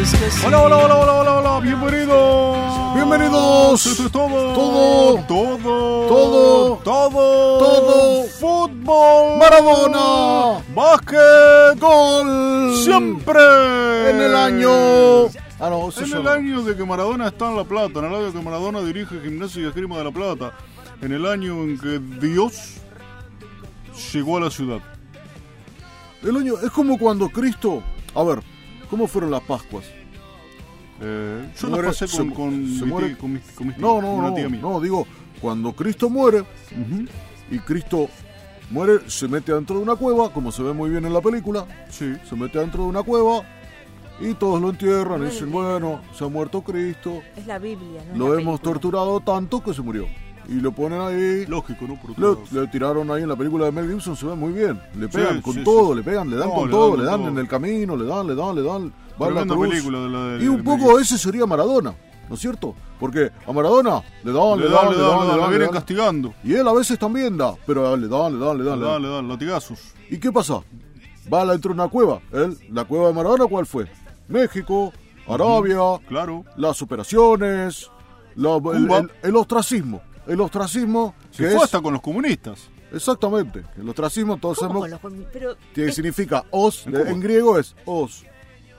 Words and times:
Hola, 0.00 0.62
hola, 0.62 0.76
hola, 0.78 0.96
hola, 0.96 1.12
hola, 1.12 1.32
hola, 1.40 1.60
bienvenidos. 1.60 2.94
Bienvenidos. 2.94 3.84
Esto 3.84 4.06
es 4.06 4.10
todo. 4.10 4.54
Todo. 4.54 5.24
Todo. 5.26 6.06
Todo. 6.08 6.76
Todo. 6.82 7.58
Todo. 7.58 8.24
Fútbol. 8.28 9.38
Maradona. 9.38 10.64
Básquet. 10.74 11.78
Gol. 11.78 12.74
Siempre. 12.76 14.10
En 14.10 14.22
el 14.22 14.34
año. 14.34 15.26
Ah, 15.60 15.68
no, 15.68 15.90
En 15.94 16.12
el 16.16 16.28
año 16.28 16.62
de 16.62 16.74
que 16.74 16.84
Maradona 16.86 17.28
está 17.28 17.50
en 17.50 17.58
La 17.58 17.64
Plata, 17.64 17.98
en 17.98 18.06
el 18.06 18.14
año 18.14 18.32
que 18.32 18.40
Maradona 18.40 18.80
dirige 18.80 19.20
Gimnasia 19.20 19.64
y 19.64 19.66
Esgrima 19.66 19.98
de 19.98 20.04
La 20.04 20.10
Plata, 20.12 20.54
en 21.02 21.12
el 21.12 21.26
año 21.26 21.62
en 21.62 21.78
que 21.78 21.98
Dios 22.26 22.78
llegó 24.14 24.38
a 24.38 24.40
la 24.40 24.50
ciudad. 24.50 24.78
El 26.22 26.38
año 26.38 26.54
es 26.64 26.70
como 26.70 26.98
cuando 26.98 27.28
Cristo. 27.28 27.82
A 28.14 28.22
ver, 28.22 28.40
¿cómo 28.88 29.06
fueron 29.06 29.30
las 29.30 29.42
Pascuas? 29.42 29.99
Eh, 31.00 31.50
yo 31.60 31.68
Muere- 31.68 31.86
las 31.88 31.98
pasé 31.98 32.16
con, 32.16 32.28
se- 32.28 32.34
con, 32.34 32.50
se 32.78 32.84
mi 32.84 32.90
muere- 32.90 33.06
tía- 33.08 33.18
con 33.18 33.40
con 33.56 33.74
No, 33.78 34.00
no, 34.02 34.22
no. 34.22 34.34
tía 34.34 34.48
mía. 34.48 34.60
No, 34.60 34.80
digo, 34.80 35.06
cuando 35.40 35.72
Cristo 35.72 36.10
muere 36.10 36.44
y 37.50 37.58
Cristo 37.60 38.08
muere, 38.70 39.00
se 39.08 39.26
mete 39.26 39.52
adentro 39.52 39.76
de 39.76 39.82
una 39.82 39.96
cueva, 39.96 40.32
como 40.32 40.52
se 40.52 40.62
ve 40.62 40.72
muy 40.72 40.90
bien 40.90 41.04
en 41.06 41.12
la 41.14 41.20
película. 41.20 41.66
Sí. 41.88 42.12
Se 42.28 42.36
mete 42.36 42.58
adentro 42.58 42.82
de 42.84 42.88
una 42.90 43.02
cueva 43.02 43.42
y 44.20 44.34
todos 44.34 44.60
lo 44.60 44.68
entierran 44.70 45.22
y 45.22 45.26
dicen, 45.26 45.50
bueno, 45.50 46.02
se 46.14 46.24
ha 46.24 46.28
muerto 46.28 46.60
Cristo, 46.62 47.22
Es 47.36 47.46
la 47.46 47.58
Biblia, 47.58 48.02
¿no? 48.12 48.18
lo 48.18 48.34
La 48.34 48.40
hemos 48.42 48.60
película. 48.60 48.72
torturado 48.80 49.20
tanto 49.20 49.62
que 49.62 49.72
se 49.72 49.80
murió. 49.82 50.06
Y 50.48 50.54
lo 50.54 50.72
ponen 50.72 51.00
ahí. 51.00 51.46
Lógico, 51.46 51.86
¿no? 51.86 51.96
Por 52.00 52.52
le 52.52 52.66
tiraron 52.68 53.10
ahí 53.10 53.22
en 53.22 53.28
la 53.28 53.36
película 53.36 53.66
de 53.66 53.72
Mel 53.72 53.88
Gibson, 53.88 54.16
se 54.16 54.26
ve 54.26 54.34
muy 54.34 54.52
bien. 54.52 54.80
Le 54.96 55.06
Sí, 55.06 55.12
pegan 55.18 55.40
con 55.42 55.54
sí, 55.54 55.62
todo, 55.64 55.90
sí. 55.90 55.96
le 55.98 56.02
pegan, 56.02 56.28
le 56.30 56.36
dan 56.36 56.48
No, 56.48 56.54
con 56.54 56.64
le 56.66 56.70
todo, 56.72 56.90
dan 56.90 56.98
le 56.98 57.04
dan 57.04 57.20
todo. 57.20 57.28
en 57.28 57.38
el 57.38 57.48
camino, 57.48 57.96
le 57.96 58.04
dan, 58.04 58.26
le 58.26 58.34
dan, 58.34 58.54
le 58.56 58.62
dan. 58.62 58.92
Va 59.20 59.28
en 59.28 59.34
la 59.34 59.44
cruz. 59.46 59.68
película 59.68 60.00
de 60.00 60.08
la 60.08 60.24
de- 60.38 60.44
Y 60.44 60.48
un 60.48 60.64
poco 60.64 60.98
ese 60.98 61.18
sería 61.18 61.46
Maradona, 61.46 61.94
¿no 62.28 62.34
es 62.34 62.40
cierto? 62.40 62.74
Porque 62.98 63.30
a 63.46 63.52
Maradona 63.52 64.02
le 64.24 64.32
dan, 64.32 64.58
Le 64.58 64.64
le 64.64 64.70
dan, 64.70 64.84
dan, 64.86 64.92
le 64.92 64.98
dan, 64.98 65.20
le 65.20 65.26
dan, 65.28 65.36
lo 65.38 65.42
le 65.44 65.48
vienen 65.50 65.68
castigando. 65.70 66.34
Y 66.42 66.54
él 66.54 66.66
a 66.66 66.72
veces 66.72 66.98
también 66.98 67.36
da, 67.36 67.54
pero 67.66 67.96
le 67.96 68.08
dan, 68.08 68.38
le 68.38 68.44
dan, 68.44 68.58
le 68.58 68.64
dan. 68.64 68.80
le 68.80 68.86
dan, 68.86 69.02
le 69.02 69.08
dan, 69.08 69.28
latigazos. 69.28 69.78
¿Y 70.10 70.18
qué 70.18 70.32
pasa? 70.32 70.60
Va 71.32 71.44
dentro 71.46 71.68
de 71.68 71.74
una 71.80 71.88
cueva. 71.88 72.20
Él, 72.32 72.56
la 72.72 72.84
cueva 72.84 73.08
de 73.08 73.14
Maradona, 73.14 73.46
¿cuál 73.46 73.66
fue? 73.66 73.86
México, 74.28 74.92
Arabia, 75.28 75.78
Claro. 76.08 76.44
las 76.56 76.80
operaciones, 76.82 77.90
la- 78.36 78.56
el, 78.74 78.90
el- 78.90 79.10
el 79.22 79.36
ostracismo. 79.36 80.00
El 80.26 80.40
ostracismo 80.40 81.14
Se 81.30 81.42
que 81.44 81.48
fue 81.50 81.56
es... 81.58 81.64
hasta 81.64 81.80
con 81.80 81.92
los 81.92 82.02
comunistas. 82.02 82.68
Exactamente. 82.92 83.64
El 83.78 83.88
ostracismo, 83.88 84.36
todos 84.36 84.58
¿Cómo 84.58 84.84
sabemos 84.86 85.00
pero 85.32 85.56
que 85.74 85.86
es- 85.86 85.94
significa 85.94 86.44
os, 86.50 86.86
En 86.86 87.20
griego 87.20 87.58
es 87.58 87.74
os, 87.84 88.24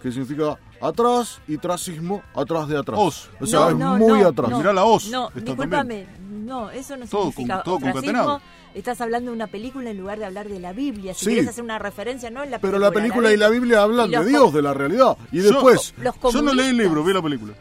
que 0.02 0.12
significa 0.12 0.58
atrás 0.82 1.40
y 1.48 1.58
trasismo, 1.58 2.22
atrás 2.36 2.68
de 2.68 2.78
atrás. 2.78 3.00
Os. 3.02 3.30
O 3.40 3.46
sea, 3.46 3.60
no, 3.62 3.70
es 3.70 3.76
no, 3.78 3.98
muy 3.98 4.20
no, 4.22 4.28
atrás. 4.28 4.50
no, 4.50 4.58
Mirá 4.58 4.74
la 4.74 4.84
hoz, 4.84 5.10
No, 5.10 5.30
discúlpame. 5.34 6.08
No, 6.30 6.70
eso 6.72 6.98
no 6.98 7.06
Todo 7.08 7.32
significa 7.32 7.56
con- 7.56 7.64
todo 7.64 7.76
ostracismo. 7.76 8.02
concatenado. 8.02 8.42
Estás 8.74 9.02
hablando 9.02 9.32
de 9.32 9.36
una 9.36 9.48
película 9.48 9.90
en 9.90 9.98
lugar 9.98 10.18
de 10.20 10.26
hablar 10.26 10.48
de 10.48 10.60
la 10.60 10.72
Biblia. 10.74 11.14
Si 11.14 11.26
Sí. 11.26 11.32
quieres 11.32 11.50
hacer 11.50 11.64
una 11.64 11.78
referencia, 11.78 12.30
no 12.30 12.42
en 12.44 12.52
la 12.52 12.60
Pero 12.60 12.74
película. 12.74 12.88
la 12.90 12.94
película 12.94 13.34
y 13.34 13.38
la 13.38 13.50
Biblia 13.50 13.82
hablan 13.84 14.10
de 14.12 14.26
Dios, 14.26 14.54
de 14.54 14.62
la 14.62 14.74
realidad. 14.74 15.18
Y 15.32 15.38
Yo- 15.42 15.52
después, 15.52 15.94
Los 15.98 16.16
Yo 16.34 16.42
no 16.42 16.54
leí 16.54 16.70
el 16.70 16.78
libro, 16.78 17.04
vi 17.04 17.14
la 17.14 17.22
película. 17.22 17.54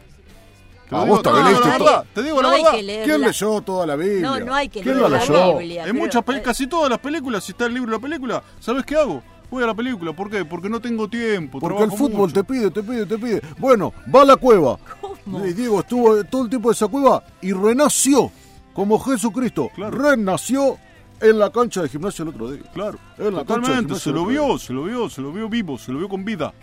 Te 0.91 0.95
digo, 0.97 1.07
vos 1.15 1.23
también 1.23 1.45
leíste 1.45 1.67
la 1.69 1.77
todo. 1.77 1.85
verdad. 1.87 2.05
Te 2.13 2.23
digo 2.23 2.35
no 2.35 2.41
la 2.41 2.49
verdad. 2.55 3.03
¿quién 3.05 3.21
leyó 3.21 3.61
toda 3.61 3.85
la 3.87 3.95
Biblia? 3.95 4.21
No, 4.21 4.39
no 4.41 4.53
hay 4.55 4.67
que 4.69 4.81
¿Quién 4.81 4.97
leer 4.97 5.09
la 5.09 5.17
la 5.17 5.25
leyó? 5.25 5.57
Biblia. 5.57 5.83
En 5.85 5.91
pero- 5.91 6.03
muchas 6.05 6.23
pe- 6.23 6.35
eh, 6.37 6.41
casi 6.41 6.67
todas 6.67 6.89
las 6.89 6.99
películas, 6.99 7.43
si 7.45 7.53
está 7.53 7.65
el 7.65 7.73
libro 7.73 7.89
de 7.91 7.97
la 7.97 8.01
película, 8.01 8.43
¿sabes 8.59 8.85
qué 8.85 8.95
hago? 8.97 9.23
Voy 9.49 9.63
a 9.63 9.67
la 9.67 9.73
película. 9.73 10.13
¿Por 10.13 10.29
qué? 10.29 10.43
Porque 10.45 10.69
no 10.69 10.79
tengo 10.79 11.07
tiempo. 11.09 11.59
Porque 11.59 11.83
el 11.83 11.91
fútbol 11.91 12.27
mucho. 12.29 12.33
te 12.33 12.43
pide, 12.43 12.71
te 12.71 12.83
pide, 12.83 13.05
te 13.05 13.17
pide. 13.17 13.41
Bueno, 13.57 13.93
va 14.13 14.21
a 14.21 14.25
la 14.25 14.35
cueva. 14.37 14.77
¿Cómo? 15.01 15.45
Y 15.45 15.53
Diego 15.53 15.79
estuvo 15.79 16.23
todo 16.25 16.43
el 16.43 16.49
tiempo 16.49 16.69
en 16.69 16.73
esa 16.73 16.87
cueva 16.87 17.23
y 17.41 17.51
renació 17.53 18.31
como 18.73 18.99
Jesucristo. 18.99 19.69
Claro. 19.75 19.97
Renació 19.97 20.77
en 21.19 21.37
la 21.39 21.49
cancha 21.51 21.81
de 21.81 21.89
gimnasia 21.89 22.23
el 22.23 22.29
otro 22.29 22.51
día. 22.51 22.63
Claro. 22.73 22.97
En 23.17 23.33
la 23.35 23.45
cancha 23.45 23.53
de 23.55 23.61
Totalmente. 23.61 23.95
Se 23.99 24.09
lo 24.11 24.25
vio, 24.25 24.57
se 24.57 24.73
lo 24.73 24.83
vio, 24.83 25.09
se 25.09 25.21
lo 25.21 25.31
vio 25.31 25.47
vivo, 25.49 25.77
se 25.77 25.91
lo 25.91 25.99
vio 25.99 26.09
con 26.09 26.23
vida. 26.25 26.53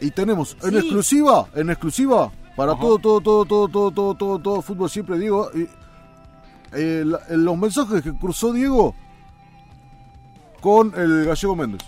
Y 0.00 0.10
tenemos 0.10 0.56
en 0.62 0.70
Sí. 0.70 0.76
exclusiva, 0.78 1.46
en 1.54 1.68
exclusiva, 1.70 2.32
para 2.56 2.72
Ajá. 2.72 2.80
todo, 2.80 2.98
todo, 2.98 3.20
todo, 3.20 3.44
todo, 3.46 3.68
todo, 3.68 3.90
todo, 3.92 4.14
todo, 4.14 4.38
todo 4.38 4.62
fútbol, 4.62 4.90
siempre 4.90 5.18
digo, 5.18 5.50
y, 5.54 5.68
eh, 6.72 7.02
la- 7.06 7.20
los 7.30 7.56
mensajes 7.56 8.02
que 8.02 8.12
cruzó 8.14 8.52
Diego 8.52 8.94
con 10.60 10.92
el 10.96 11.24
gallego 11.26 11.56
Méndez. 11.56 11.80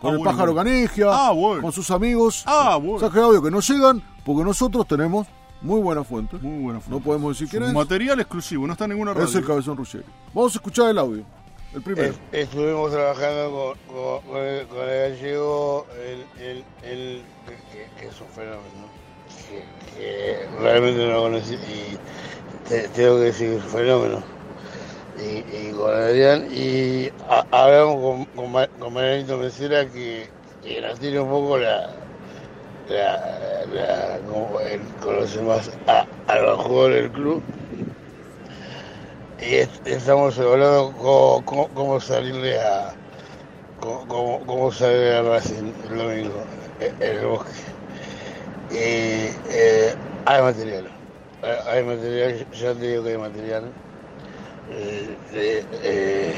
Con 0.00 0.10
Ah, 0.10 0.12
el 0.12 0.18
bueno, 0.18 0.30
pájaro 0.30 0.52
bueno. 0.54 0.70
Canigia, 0.70 1.06
Ah, 1.10 1.32
bueno. 1.32 1.60
con 1.62 1.72
sus 1.72 1.90
amigos. 1.90 2.44
Ah, 2.46 2.76
bueno. 2.76 2.92
Mensajes 2.94 3.14
de 3.14 3.20
audio 3.22 3.42
que 3.42 3.50
no 3.50 3.60
llegan 3.60 4.02
porque 4.24 4.44
nosotros 4.44 4.86
tenemos 4.86 5.26
muy 5.60 5.80
buena 5.80 6.04
fuente. 6.04 6.36
Muy 6.38 6.62
buena 6.62 6.78
No 6.78 6.84
forma. 6.84 7.00
podemos 7.00 7.32
decir 7.36 7.48
quién 7.48 7.64
es. 7.64 7.72
Material 7.72 8.20
exclusivo, 8.20 8.66
no 8.66 8.72
está 8.74 8.84
en 8.84 8.90
ninguna 8.92 9.12
radio. 9.12 9.26
Es 9.26 9.34
el 9.34 9.44
Cabezón 9.44 9.76
Ruggeri. 9.76 10.04
Vamos 10.32 10.54
a 10.54 10.58
escuchar 10.58 10.90
el 10.90 10.98
audio. 10.98 11.24
El 11.74 11.82
primero. 11.82 12.08
Es- 12.08 12.18
estuvimos 12.32 12.90
trabajando 12.92 13.74
con, 13.86 13.94
con- 13.96 14.22
con 14.30 14.36
el, 14.42 14.66
con 14.68 14.78
el 14.88 15.10
gallego, 15.10 15.86
el, 16.00 16.42
el, 16.42 16.64
el- 16.84 17.22
que, 17.72 18.00
que 18.00 18.06
es 18.08 18.20
un 18.20 18.28
fenómeno, 18.28 18.62
que, 19.46 19.68
que 19.94 20.48
realmente 20.60 21.00
no 21.06 21.12
lo 21.12 21.22
conocí 21.22 21.54
y 21.54 22.00
te- 22.68 22.88
tengo 22.90 23.18
que 23.18 23.24
decir 23.26 23.50
un 23.54 23.60
fenómeno. 23.62 24.24
Y, 25.16 25.68
y 25.68 25.72
con 25.72 25.94
Adrián, 25.94 26.46
y 26.50 27.10
hablamos 27.50 27.96
con, 28.02 28.24
con, 28.26 28.52
Ma- 28.52 28.68
con 28.68 28.92
Marianito 28.94 29.38
Mesera 29.38 29.88
que, 29.90 30.32
que 30.62 30.80
nos 30.80 30.98
tiene 31.00 31.20
un 31.20 31.30
poco 31.30 31.58
la. 31.58 31.80
la, 32.86 34.20
como 34.26 34.60
él 34.60 34.94
conoce 35.00 35.42
más 35.42 35.70
a, 35.86 36.06
a 36.26 36.38
los 36.40 36.60
jugadores 36.64 37.02
del 37.02 37.12
club 37.12 37.44
y 39.38 39.54
est- 39.56 39.86
estamos 39.86 40.38
hablando 40.38 40.92
cómo, 40.92 41.44
cómo- 41.44 41.68
cómo 41.74 42.00
salirle 42.00 42.58
a 42.60 42.98
cómo, 43.76 44.44
cómo- 44.46 44.72
salirle 44.72 45.14
a 45.16 45.22
Racing 45.22 45.74
el 45.84 45.98
domingo 45.98 46.46
eh, 46.80 46.94
en 47.00 47.16
el 47.18 47.26
bosque 47.26 47.52
y 48.68 48.76
eh, 48.76 49.94
hay 50.24 50.42
material 50.42 50.92
hay- 51.42 51.84
material 51.84 52.48
ya 52.52 52.74
te 52.74 52.80
digo 52.88 53.04
que 53.04 53.10
hay 53.10 53.18
material 53.18 53.76
Eh, 54.66 55.18
eh, 55.82 56.36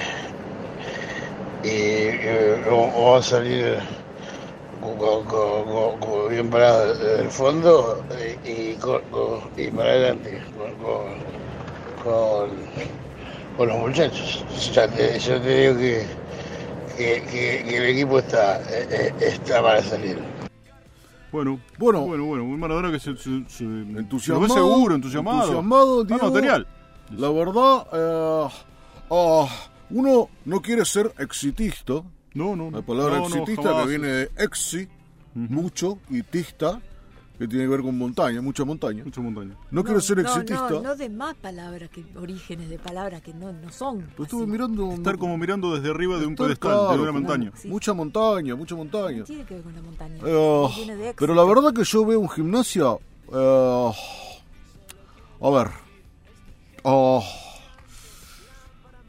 y 1.63 1.69
eh, 1.71 2.63
vamos 2.67 3.27
a 3.27 3.29
salir 3.29 3.79
bien 6.29 6.51
parado 6.51 6.95
del 6.97 7.31
fondo 7.31 8.07
y, 8.45 8.73
y 9.57 9.71
para 9.71 9.91
adelante 9.93 10.43
con- 11.97 12.71
los 13.69 13.79
muchachos. 13.79 14.47
Ya 14.75 14.89
te, 14.89 15.19
yo 15.19 15.41
te 15.41 15.49
digo 15.49 15.77
que, 15.79 16.09
que, 16.97 17.27
que- 17.29 17.77
el 17.79 17.85
equipo 17.91 18.19
está, 18.21 18.59
está 19.21 19.63
para 19.63 19.83
salir. 19.83 20.30
Bueno, 21.33 21.61
Bueno. 21.79 22.01
bueno, 22.07 22.25
bueno. 22.25 22.45
Un 22.45 22.59
Maradona 22.59 22.91
que 22.91 22.99
se, 22.99 23.16
se, 23.16 23.45
se 23.49 23.65
Entusiasmado. 23.65 24.54
ve 24.54 24.60
seguro, 24.60 24.95
entusiasmado. 24.97 25.39
entusiasmado, 25.43 26.01
Ah, 26.01 26.04
Diego. 26.07 26.25
material. 26.31 26.66
La 27.16 27.31
verdad, 27.31 27.87
eh, 27.93 28.49
ah, 29.10 29.49
uno 29.91 30.28
no 30.45 30.60
quiere 30.63 30.84
ser 30.84 31.13
exitista. 31.19 32.03
No, 32.34 32.54
no. 32.57 32.71
La 32.71 32.83
palabra 32.83 33.19
no, 33.19 33.28
no, 33.28 33.34
exitista 33.37 33.63
jamás. 33.63 33.83
que 33.84 33.89
viene 33.91 34.07
de 34.09 34.31
exi, 34.39 34.89
mucho, 35.34 35.99
y 36.10 36.22
tista, 36.22 36.81
que 37.41 37.48
tiene 37.48 37.65
que 37.65 37.71
ver 37.71 37.81
con 37.81 37.97
montaña, 37.97 38.42
mucha 38.42 38.66
montaña. 38.66 39.03
Mucha 39.03 39.21
montaña. 39.22 39.57
No, 39.71 39.83
quiero 39.83 39.98
ser 40.03 40.19
no, 40.19 40.22
exitista. 40.25 40.69
No, 40.69 40.83
no 40.83 40.95
de 40.95 41.09
más 41.09 41.34
palabras, 41.37 41.89
que 41.89 42.04
orígenes 42.15 42.69
de 42.69 42.78
palabras 42.78 43.22
que 43.22 43.33
no, 43.33 43.51
no 43.51 43.72
son. 43.72 44.07
Pero 44.13 44.25
estuve 44.25 44.47
mirando. 44.47 44.92
Estar 44.92 45.16
como 45.16 45.39
mirando 45.39 45.75
desde 45.75 45.89
arriba 45.91 46.19
de 46.19 46.27
un 46.27 46.37
pedestal, 46.37 46.71
claro, 46.71 46.97
de 46.98 47.03
una 47.03 47.13
montaña. 47.13 47.51
Sí. 47.57 47.69
Mucha 47.69 47.95
montaña, 47.95 48.54
mucha 48.57 48.75
montaña. 48.77 49.21
No 49.21 49.25
tiene 49.25 49.45
que 49.45 49.54
ver 49.54 49.63
con 49.63 49.75
la 49.75 49.81
montaña. 49.81 50.16
Eh, 50.22 50.69
Tiene 50.75 50.97
de 50.97 51.15
pero 51.15 51.34
la 51.34 51.45
verdad 51.45 51.72
que 51.72 51.83
yo 51.83 52.04
veo 52.04 52.21
un 52.21 52.28
gimnasia. 52.28 52.97
eh, 53.33 53.91
a 55.42 55.51
ver. 55.51 55.69
ah, 56.84 57.21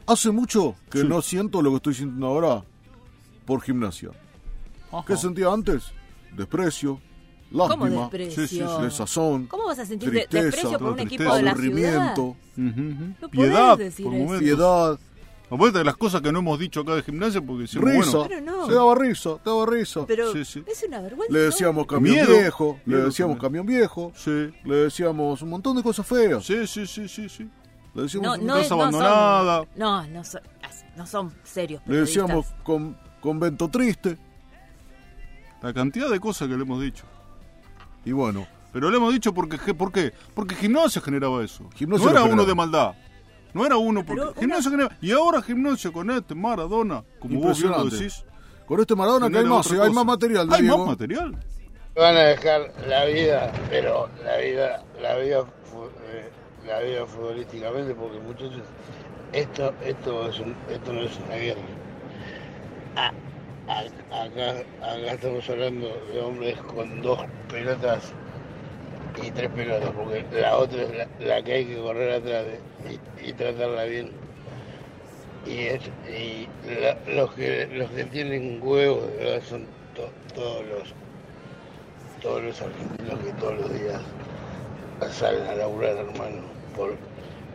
hace 0.06 0.30
mucho 0.30 0.74
que 0.90 1.02
Sí. 1.02 1.06
no 1.06 1.20
siento 1.20 1.60
lo 1.60 1.68
que 1.70 1.76
estoy 1.76 1.94
sintiendo 1.94 2.26
ahora 2.28 2.64
por 3.44 3.60
gimnasia. 3.60 4.08
¿Qué 5.06 5.16
sentía 5.18 5.52
antes? 5.52 5.92
Desprecio, 6.34 6.98
¿Cómo 7.52 7.86
lástima, 7.86 8.00
desprecio? 8.02 8.46
Sí, 8.46 8.56
sí, 8.58 8.64
sí. 8.76 8.82
desazón, 8.82 9.46
¿Cómo 9.46 9.66
vas 9.66 9.78
a 9.78 9.86
sentir 9.86 10.10
de- 10.10 10.20
Tristeza, 10.20 10.44
desprecio 10.44 10.78
por 10.78 10.92
un 10.92 11.00
equipo 11.00 11.22
de 11.22 11.28
la 11.28 11.36
ciudad? 11.36 11.50
aburrimiento, 11.50 12.22
Ujú, 12.22 12.64
ujú. 12.64 13.14
No 13.20 13.28
Piedad, 13.28 13.78
decir 13.78 14.04
por 14.06 14.14
eso. 14.14 14.24
momentos. 14.24 14.40
piedad, 14.42 14.98
de 15.74 15.84
las 15.84 15.96
cosas 15.98 16.20
que 16.22 16.32
no 16.32 16.38
hemos 16.38 16.58
dicho 16.58 16.80
acá 16.80 16.94
de 16.94 17.02
gimnasia, 17.02 17.40
porque 17.42 17.62
decimos, 17.62 17.90
risa. 17.90 18.10
bueno, 18.18 18.28
Pero 18.28 18.40
no. 18.40 18.66
Se 18.66 18.72
daba 18.74 18.94
risa, 18.94 19.30
daba 19.44 19.66
risa. 19.66 20.06
Pero 20.06 20.32
Sí, 20.32 20.44
sí. 20.46 20.64
es 20.66 20.84
una 20.88 21.00
vergüenza. 21.02 21.32
Le 21.32 21.40
decíamos 21.40 21.86
camión 21.86 22.14
Miedo. 22.16 22.28
viejo, 22.38 22.78
le 22.86 22.94
Miedo 22.94 23.06
decíamos 23.08 23.36
también. 23.38 23.64
camión 23.64 23.66
viejo, 23.66 24.12
sí, 24.16 24.50
le 24.64 24.74
decíamos 24.76 25.42
un 25.42 25.50
montón 25.50 25.76
de 25.76 25.82
cosas 25.82 26.06
feas. 26.06 26.42
sí, 26.44 26.66
sí, 26.66 26.86
sí, 26.86 27.06
sí, 27.08 27.28
sí. 27.28 27.48
Le 27.94 28.02
decíamos, 28.04 28.38
No, 28.38 28.42
no, 28.46 28.54
casa 28.54 28.60
es- 28.62 28.70
no 28.70 28.76
son- 28.76 28.80
abandonada. 28.80 29.66
No, 29.76 30.06
no 30.06 30.24
son, 30.24 30.40
no 30.96 31.06
son 31.06 31.32
serios. 31.44 31.82
le 31.86 31.96
decíamos 31.98 32.46
con, 32.62 32.96
convento 33.20 33.68
triste. 33.68 34.16
La 35.62 35.72
cantidad 35.74 36.08
de 36.10 36.18
cosas 36.18 36.48
que 36.48 36.56
le 36.56 36.62
hemos 36.62 36.80
dicho. 36.80 37.04
Y 38.04 38.12
bueno, 38.12 38.46
Pero 38.72 38.90
le 38.90 38.96
hemos 38.96 39.12
dicho 39.12 39.34
porque, 39.34 39.58
¿por 39.74 39.92
qué? 39.92 40.12
Porque 40.34 40.54
gimnasia 40.54 41.02
generaba 41.02 41.44
eso. 41.44 41.68
Gimnasia 41.74 42.06
no 42.06 42.10
era 42.10 42.20
lo 42.20 42.24
uno 42.32 42.42
generaba. 42.44 42.48
de 42.48 42.54
maldad. 42.54 42.94
No 43.52 43.66
era 43.66 43.76
uno 43.76 44.02
porque 44.04 44.22
una- 44.22 44.32
gimnasia 44.40 44.70
generaba. 44.70 44.96
Y 45.02 45.12
ahora 45.12 45.42
gimnasia 45.42 45.92
con 45.92 46.10
este 46.10 46.34
Maradona, 46.34 47.04
como 47.20 47.38
vos 47.40 47.58
bien 47.60 47.70
lo 47.70 47.82
Impresionante. 47.84 47.96
decís. 47.96 48.24
con 48.66 48.80
este 48.80 48.94
Maradona 48.96 49.28
que 49.28 49.36
hay 49.38 49.44
más, 49.44 49.66
otra 49.70 49.84
hay 49.84 49.90
más 49.92 50.04
material 50.06 50.48
Hay 50.50 50.62
Diego. 50.62 50.78
más 50.78 50.86
material. 50.86 51.36
Van 51.94 52.16
a 52.16 52.20
dejar 52.20 52.72
la 52.88 53.04
vida, 53.04 53.52
pero 53.68 54.08
la 54.24 54.36
vida, 54.38 54.82
la 55.02 55.16
vida, 55.18 55.40
eh, 55.40 56.30
la 56.66 56.80
vida 56.80 57.04
futbolísticamente, 57.06 57.94
porque 57.94 58.18
muchachos, 58.20 58.62
esto, 59.34 59.74
esto 59.84 60.28
es 60.30 60.40
un, 60.40 60.54
esto 60.70 60.92
no 60.94 61.02
es 61.02 61.18
una 61.26 61.36
guerra. 61.36 61.60
A- 62.96 63.08
a- 63.08 63.12
acá, 64.22 64.48
acá 64.80 65.12
estamos 65.14 65.48
hablando 65.50 65.88
de 66.06 66.20
hombres 66.20 66.58
con 66.62 67.02
dos 67.02 67.18
pelotas 67.48 68.14
y 69.16 69.30
tres 69.32 69.50
pelotas, 69.50 69.92
porque 69.92 70.26
la 70.30 70.56
otra 70.58 70.82
es 70.82 71.08
la, 71.18 71.42
que 71.42 71.52
hay 71.52 71.66
que 71.66 71.76
correr 71.76 72.12
atrás 72.12 72.46
y, 73.20 73.32
tratarla 73.34 73.84
bien. 73.84 74.10
Y, 75.44 75.66
es, 75.66 75.90
y 76.08 76.48
los 77.06 77.34
que 77.34 77.66
los 77.66 77.90
que 77.90 78.04
tienen 78.06 78.60
huevos 78.62 79.10
son 79.44 79.68
to- 79.94 80.14
todos 80.34 80.64
los 80.66 80.94
todos 82.20 82.42
los 82.42 82.62
argentinos 82.62 83.20
que 83.20 83.34
todos 83.34 83.54
los 83.58 83.72
días 83.72 84.02
salen 85.10 85.46
a 85.46 85.54
laburar, 85.54 85.96
hermano, 85.96 86.56
por, 86.72 86.98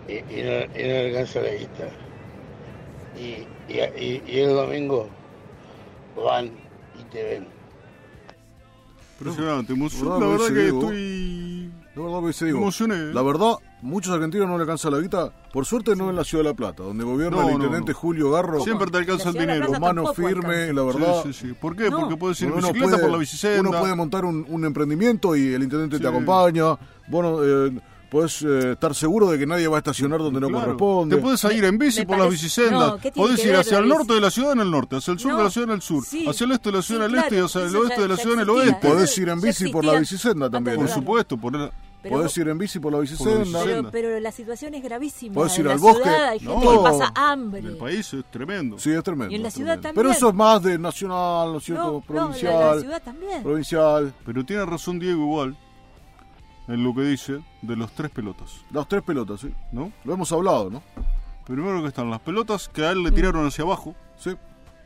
y, 0.07 0.17
y 0.39 0.43
no, 0.43 0.61
y 0.75 0.87
no 0.87 0.99
alcanza 0.99 1.41
la 1.41 1.51
guita. 1.53 1.91
Y- 3.13 3.49
y 3.67 4.39
el 4.39 4.49
domingo 4.53 5.16
van 6.23 6.45
y 6.47 7.03
te 7.11 7.23
ven. 7.23 7.47
Impresionante. 9.19 9.73
emo- 9.73 9.89
Bravo 10.01 10.19
La 10.19 10.27
verdad 10.27 10.53
que 10.53 10.67
estoy. 10.67 11.71
La 11.95 12.03
verdad 12.03 12.27
que 12.27 12.33
sí, 12.33 12.43
Me 12.43 12.47
digo, 12.51 12.59
emocioné. 12.59 12.95
la 13.11 13.21
verdad, 13.23 13.53
muchos 13.81 14.13
argentinos 14.13 14.47
no 14.47 14.55
le 14.57 14.61
alcanza 14.61 14.91
la 14.91 14.99
guita. 14.99 15.33
Por 15.51 15.65
suerte 15.65 15.95
no 15.95 16.11
en 16.11 16.15
la 16.15 16.23
Ciudad 16.23 16.43
de 16.43 16.49
La 16.51 16.55
Plata, 16.55 16.83
donde 16.83 17.03
gobierna 17.03 17.37
No, 17.41 17.47
el 17.49 17.55
intendente 17.55 17.93
no. 17.93 17.97
Julio 17.97 18.29
Garro. 18.29 18.59
Siempre 18.61 18.91
te 18.91 18.97
alcanza 18.99 19.29
el 19.29 19.35
dinero. 19.35 19.71
Mano 19.79 20.13
firme, 20.13 20.71
la 20.73 20.83
verdad. 20.83 21.23
Sí, 21.23 21.33
sí, 21.33 21.47
sí. 21.47 21.53
¿Por 21.59 21.75
qué? 21.75 21.89
No. 21.89 22.01
Porque 22.01 22.17
puedes 22.17 22.39
ir 22.41 22.49
Uno 22.51 22.57
bicicleta 22.57 22.85
puede- 22.89 23.01
por 23.01 23.11
la 23.11 23.17
bicicenda. 23.17 23.59
Uno 23.67 23.79
puede 23.79 23.95
montar 23.95 24.25
un, 24.25 24.45
un 24.47 24.65
emprendimiento 24.65 25.35
y 25.35 25.53
el 25.53 25.63
intendente 25.63 25.95
Sí. 25.97 26.03
te 26.03 26.07
acompaña. 26.07 26.77
Bueno, 27.07 27.39
eh, 27.43 27.71
puedes 28.09 28.41
eh, 28.41 28.71
estar 28.73 28.93
seguro 28.95 29.29
de 29.29 29.37
que 29.39 29.45
nadie 29.45 29.67
va 29.67 29.77
a 29.77 29.79
estacionar 29.79 30.19
donde 30.19 30.39
no 30.39 30.47
Claro. 30.49 30.65
corresponde. 30.65 31.15
Te 31.15 31.21
puedes 31.21 31.43
ir 31.45 31.63
en 31.65 31.77
bici 31.77 31.99
Me 32.01 32.05
por 32.05 32.17
las 32.19 32.29
bicisendas. 32.29 32.87
no, 32.91 32.97
¿qué 32.97 33.11
tiene 33.11 33.27
podés 33.27 33.45
ir 33.45 33.55
hacia 33.55 33.77
el 33.79 33.87
norte 33.87 34.13
de 34.13 34.21
la 34.21 34.31
ciudad 34.31 34.51
en 34.53 34.59
el 34.61 34.71
norte, 34.71 34.95
hacia 34.97 35.11
el 35.13 35.19
sur 35.19 35.35
de 35.37 35.43
la 35.43 35.49
ciudad 35.49 35.69
en 35.69 35.75
el 35.75 35.81
sur, 35.81 36.03
sí. 36.05 36.25
hacia 36.27 36.45
el 36.45 36.51
este 36.51 36.69
de 36.71 36.75
la 36.77 36.81
ciudad 36.81 37.05
en 37.05 37.11
Sí, 37.11 37.17
el 37.17 37.23
este 37.23 37.35
y 37.35 37.39
hacia 37.39 37.61
el 37.65 37.75
oeste 37.75 37.95
ya- 37.95 38.01
de 38.01 38.07
la 38.07 38.17
ciudad 38.17 38.33
en 38.35 38.39
el 38.41 38.49
oeste. 38.49 38.87
Podés 38.87 39.17
ir 39.17 39.29
en 39.29 39.41
bici 39.41 39.69
por 39.69 39.85
la 39.85 39.97
antes 39.97 40.21
también. 40.51 40.75
Por 40.77 40.89
supuesto, 40.89 41.37
por 41.37 41.55
el- 41.55 41.69
Pero- 41.99 42.17
Podés 42.17 42.37
ir 42.37 42.47
en 42.47 42.57
bici 42.59 42.79
por 42.79 42.93
la 42.93 42.99
bicicenda. 42.99 43.59
Pero, 43.65 43.89
pero 43.91 44.19
la 44.19 44.31
situación 44.31 44.73
es 44.75 44.83
gravísima. 44.83 45.33
Podés 45.33 45.55
en 45.55 45.61
ir 45.61 45.65
la 45.65 45.73
al 45.73 45.79
bosque. 45.79 46.03
ciudad 46.03 46.23
hay 46.29 46.39
gente 46.39 46.55
No. 46.65 46.71
que 46.71 46.77
pasa 46.77 47.11
hambre. 47.15 47.59
el 47.59 47.75
país 47.77 48.13
es 48.13 48.23
tremendo. 48.31 48.79
Sí, 48.79 48.91
es 48.91 49.03
tremendo. 49.03 49.31
Y 49.33 49.35
en 49.35 49.43
la 49.43 49.49
ciudad 49.51 49.73
tremendo. 49.79 49.81
también. 49.89 50.03
Pero 50.05 50.11
eso 50.15 50.29
es 50.29 50.35
más 50.35 50.61
de 50.63 50.77
nacional, 50.77 51.51
¿no 51.51 51.57
es 51.57 51.63
cierto? 51.65 51.83
No, 51.85 51.91
no, 51.93 52.01
provincial. 52.01 52.53
la, 52.59 52.75
la 52.75 52.81
ciudad 52.81 53.01
también. 53.03 53.43
Provincial. 53.43 54.13
Pero 54.25 54.45
tiene 54.45 54.65
razón 54.65 54.99
Diego 54.99 55.21
igual 55.23 55.57
en 56.67 56.83
lo 56.83 56.93
que 56.93 57.01
dice 57.01 57.39
de 57.61 57.75
los 57.75 57.91
tres 57.91 58.11
pelotas, 58.11 58.61
Las 58.71 58.87
tres 58.87 59.01
pelotas, 59.03 59.41
sí. 59.41 59.53
¿no? 59.71 59.91
Lo 60.03 60.13
hemos 60.13 60.31
hablado, 60.31 60.69
¿no? 60.69 60.83
Primero 61.45 61.81
que 61.81 61.87
están 61.87 62.09
las 62.09 62.19
pelotas 62.19 62.67
que 62.69 62.83
a 62.85 62.91
él 62.91 63.03
le 63.03 63.11
tiraron 63.11 63.45
hacia 63.45 63.63
abajo, 63.63 63.95
Sí. 64.17 64.31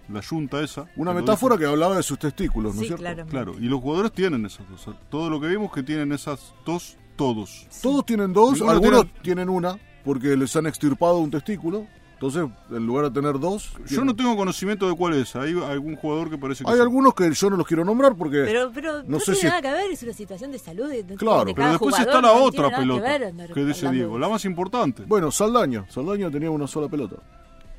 la 0.09 0.21
yunta 0.21 0.61
esa. 0.61 0.85
Una 0.95 1.11
que 1.11 1.21
metáfora 1.21 1.57
que 1.57 1.65
hablaba 1.65 1.95
de 1.95 2.03
sus 2.03 2.19
testículos, 2.19 2.75
¿no 2.75 2.81
Sí, 2.81 2.85
es 2.85 2.87
cierto? 2.89 3.01
claro. 3.03 3.25
Claro, 3.27 3.53
y 3.59 3.63
los 3.65 3.81
jugadores 3.81 4.11
tienen 4.11 4.45
esas 4.45 4.65
cosas. 4.67 4.95
Todo 5.09 5.29
lo 5.29 5.39
que 5.41 5.47
vimos 5.47 5.71
que 5.71 5.81
tienen 5.83 6.11
esas 6.11 6.53
dos, 6.65 6.97
todos. 7.15 7.67
Todos 7.81 8.05
tienen 8.05 8.31
dos, 8.33 8.53
Ninguno 8.53 8.71
algunos 8.71 9.01
tiene- 9.05 9.19
tienen 9.23 9.49
una, 9.49 9.77
porque 10.05 10.35
les 10.37 10.55
han 10.55 10.67
extirpado 10.67 11.17
un 11.17 11.31
testículo. 11.31 11.87
Entonces, 12.21 12.47
en 12.69 12.85
lugar 12.85 13.05
de 13.05 13.19
tener 13.19 13.39
dos, 13.39 13.71
Yo 13.87 14.05
no 14.05 14.15
tengo 14.15 14.37
conocimiento 14.37 14.87
de 14.87 14.95
cuál 14.95 15.15
es. 15.15 15.35
Hay 15.35 15.55
algún 15.59 15.95
jugador 15.95 16.29
que 16.29 16.37
parece 16.37 16.63
que 16.63 16.69
hay 16.69 16.79
algunos 16.79 17.15
que 17.15 17.31
yo 17.33 17.49
no 17.49 17.57
los 17.57 17.65
quiero 17.65 17.83
nombrar 17.83 18.15
porque 18.15 18.43
Pero, 18.45 18.71
pero 18.71 19.01
no, 19.01 19.09
No 19.09 19.19
sé 19.19 19.31
tiene 19.33 19.39
si- 19.39 19.45
nada 19.47 19.61
que 19.63 19.71
ver, 19.71 19.91
es 19.91 20.03
una 20.03 20.13
situación 20.13 20.51
de 20.51 20.59
salud. 20.59 20.87
de- 20.87 21.01
de- 21.01 21.15
Claro, 21.15 21.45
de 21.45 21.55
Pero 21.55 21.69
después 21.71 21.95
jugador, 21.95 22.07
está 22.15 22.21
la 22.21 22.27
no 22.35 22.43
otra 22.45 22.51
tiene 22.51 22.69
nada 22.69 22.77
pelota 22.83 23.01
que, 23.03 23.33
ver 23.33 23.53
que 23.55 23.65
dice 23.65 23.89
Diego, 23.89 24.19
la 24.19 24.29
más 24.29 24.45
importante. 24.45 25.03
Bueno, 25.07 25.31
Saldaña, 25.31 25.85
Saldaña 25.89 26.29
tenía 26.29 26.51
una 26.51 26.67
sola 26.67 26.87
pelota. 26.87 27.15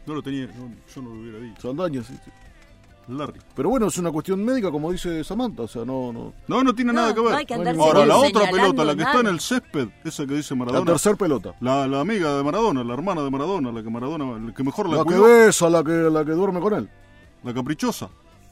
No 0.07 0.15
lo 0.17 0.23
tenía, 0.25 0.47
no, 0.47 0.75
yo 0.93 1.03
no 1.03 1.11
lo 1.15 1.21
hubiera 1.21 1.39
dicho. 1.39 1.63
Saldaña, 1.63 2.03
sí, 2.03 2.15
sí. 2.25 2.31
Larry. 3.09 3.41
Pero 3.55 3.69
bueno, 3.69 3.87
es 3.89 3.99
una 3.99 4.11
cuestión 4.13 4.45
médica, 4.45 4.71
como 4.71 4.91
dice 4.93 5.25
Samantha, 5.25 5.63
o 5.63 5.69
sea, 5.69 5.85
no, 5.85 6.13
no. 6.13 6.33
No, 6.47 6.63
no 6.63 6.75
tiene 6.75 6.93
No, 6.93 7.01
nada 7.01 7.15
que 7.15 7.21
ver. 7.21 7.31
no 7.33 7.37
hay 7.37 7.47
que 7.47 7.55
andarse 7.55 7.81
Ahora, 7.81 8.07
la 8.07 8.17
otra 8.17 8.51
pelota, 8.51 8.85
la 8.85 8.95
que 8.95 9.03
está 9.03 9.21
en 9.21 9.27
el 9.27 9.41
césped, 9.41 9.89
esa 10.05 10.27
que 10.27 10.35
dice 10.35 10.55
La 10.55 10.59
Maradona. 10.65 10.91
tercer 10.93 11.17
pelota. 11.17 11.55
La, 11.61 11.87
la 11.89 12.01
amiga 12.01 12.37
de 12.37 12.43
Maradona, 12.45 12.85
la 12.85 12.95
hermana 12.95 13.23
de 13.23 13.31
Maradona, 13.31 13.73
la 13.73 13.83
que 13.83 13.91
Maradona, 13.91 14.39
la 14.47 14.55
que 14.55 14.63
mejor 14.63 14.89
la, 14.89 14.97
La 14.99 15.03
que 15.03 15.09
cuidó, 15.09 15.25
besa, 15.25 15.69
la 15.69 15.83
que, 15.83 15.91
la 15.91 16.25
que 16.25 16.33
duerme 16.33 16.61
con 16.61 16.75
él. 16.75 16.89
la 17.43 17.53
caprichosa. 17.53 18.09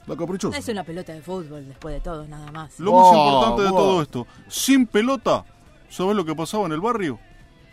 La 0.06 0.16
caprichosa. 0.16 0.58
Es 0.58 0.68
una 0.68 0.82
pelota 0.82 1.12
de 1.12 1.22
fútbol 1.22 1.66
después 1.68 1.94
de 1.94 2.00
todo, 2.00 2.26
nada 2.26 2.50
más. 2.50 2.80
Lo 2.80 2.92
más 2.92 3.12
importante 3.16 3.62
de 3.62 3.68
todo 3.68 4.02
esto, 4.02 4.26
sin 4.48 4.86
pelota, 4.86 5.44
¿sabes 5.88 6.16
lo 6.16 6.24
que 6.24 6.34
pasaba 6.34 6.66
en 6.66 6.72
el 6.72 6.80
barrio? 6.80 7.18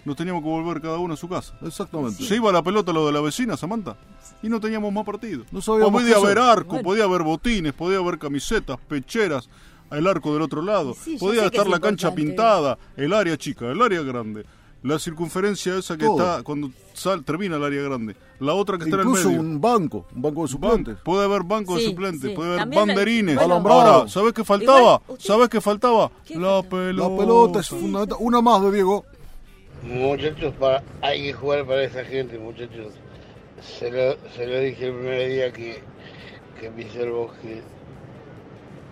Nos 0.07 0.15
teníamos 0.15 0.41
que 0.41 0.47
volver 0.47 0.81
cada 0.81 0.97
uno 0.99 1.15
a 1.15 1.17
su 1.17 1.27
casa. 1.27 1.53
Exactamente. 1.61 2.23
Se 2.23 2.37
iba 2.37 2.49
la 2.53 2.63
pelota 2.63 2.91
a 2.91 2.93
lo 2.93 3.05
de 3.05 3.11
la 3.11 3.19
vecina, 3.19 3.57
Samantha, 3.57 3.97
y 4.41 4.47
no 4.47 4.61
teníamos 4.61 4.93
más 4.93 5.03
partido. 5.03 5.43
No 5.51 5.61
sabíamos 5.61 5.91
podía 6.01 6.15
haber 6.15 6.39
arco, 6.39 6.69
Bueno. 6.75 6.83
podía 6.83 7.03
haber 7.03 7.23
botines, 7.23 7.73
podía 7.73 7.97
haber 7.97 8.17
camisetas, 8.17 8.77
pecheras, 8.87 9.49
el 9.91 10.07
arco 10.07 10.31
del 10.33 10.43
otro 10.43 10.61
lado, 10.61 10.95
Sí, 10.95 11.17
podía 11.19 11.45
estar 11.47 11.65
es 11.65 11.71
la 11.71 11.79
cancha 11.81 12.15
pintada, 12.15 12.77
el 12.95 13.11
área 13.11 13.35
chica, 13.37 13.65
el 13.69 13.81
área 13.81 14.01
grande, 14.01 14.45
la 14.81 14.97
circunferencia 14.97 15.75
esa 15.77 15.97
que 15.97 16.05
Todo. 16.05 16.17
está 16.19 16.43
cuando 16.43 16.71
sal- 16.93 17.25
termina 17.25 17.57
el 17.57 17.63
área 17.65 17.81
grande, 17.81 18.15
la 18.39 18.53
otra 18.53 18.77
que 18.77 18.85
está 18.85 18.95
Incluso 18.97 19.23
en 19.29 19.35
el 19.35 19.41
medio. 19.41 19.49
un 19.55 19.59
banco, 19.61 20.05
un 20.15 20.21
banco 20.21 20.41
de 20.43 20.47
suplentes. 20.47 20.95
Ban- 20.95 21.03
puede 21.03 21.25
haber 21.25 21.43
banco 21.43 21.75
de 21.75 21.83
suplentes, 21.83 22.29
sí. 22.29 22.35
puede 22.35 22.49
haber 22.51 22.59
También, 22.61 22.87
banderines. 22.87 23.35
bueno, 23.35 23.53
Alambrado. 23.55 23.81
Ahora, 23.81 24.09
¿sabes 24.09 24.31
qué 24.31 24.45
faltaba? 24.45 24.79
Igual, 24.79 25.01
usted- 25.09 25.25
¿Sabes 25.25 25.49
qué 25.49 25.59
faltaba? 25.59 26.11
¿Qué 26.25 26.35
La 26.35 26.39
faltaba? 26.61 26.69
pelota. 26.69 27.09
La 27.09 27.17
pelota 27.17 27.59
es 27.59 27.67
fundamental. 27.67 28.17
Una 28.21 28.41
más 28.41 28.61
de 28.61 28.71
Diego. 28.71 29.05
Muchachos, 29.81 30.55
para, 30.55 30.85
hay 31.01 31.23
que 31.23 31.33
jugar 31.33 31.65
para 31.65 31.83
esa 31.83 32.03
gente, 32.05 32.37
muchachos. 32.39 33.01
Se 33.57 33.91
lo, 33.91 34.17
se 34.29 34.47
lo 34.47 34.59
dije 34.59 34.87
el 34.87 34.93
primer 34.95 35.27
día 35.29 35.53
que, 35.53 35.89
que 36.55 36.71
pisé 36.71 37.03
el 37.03 37.11
bosque 37.11 37.69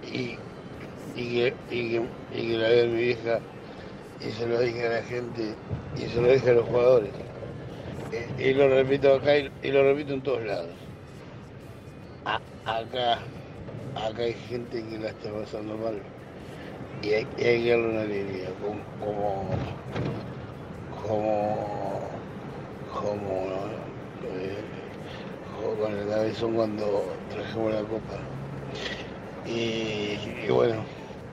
y, 0.01 0.41
y, 1.13 1.35
que, 1.35 1.61
y, 1.67 1.91
que, 1.91 2.11
y 2.29 2.51
que 2.51 2.57
la 2.57 2.69
vi 2.69 2.79
a 2.81 2.85
mi 2.87 2.95
vieja 3.03 3.45
y 4.19 4.31
se 4.33 4.47
lo 4.47 4.59
dije 4.61 4.87
a 4.87 4.91
la 4.91 5.03
gente 5.03 5.61
y 5.95 6.09
se 6.09 6.21
lo 6.21 6.31
dije 6.33 6.51
a 6.51 6.53
los 6.53 6.67
jugadores. 6.67 7.15
Y, 8.11 8.43
y 8.49 8.53
lo 8.55 8.69
repito 8.69 9.15
acá 9.15 9.37
y, 9.37 9.51
lo 9.71 9.83
repito 9.83 10.13
en 10.13 10.23
todos 10.23 10.43
lados. 10.45 10.79
A- 12.25 12.43
acá, 12.65 13.31
acá 13.95 14.23
hay 14.23 14.35
gente 14.35 14.85
que 14.87 14.99
la 14.99 15.09
está 15.11 15.31
pasando 15.33 15.77
mal 15.77 16.11
y 17.01 17.13
hay, 17.13 17.29
y 17.37 17.43
hay 17.45 17.63
que 17.63 17.71
darle 17.71 17.89
una 17.89 18.01
alegría, 18.03 18.55
como 18.55 19.63
como 21.07 21.99
como 22.93 23.45
eh, 24.23 24.63
con 25.81 25.91
el 25.93 26.07
cabezón 26.09 26.53
cuando 26.55 27.05
trajimos 27.29 27.73
la 27.73 27.81
copa 27.81 28.17
y, 29.45 30.17
y 30.45 30.47
bueno 30.49 30.77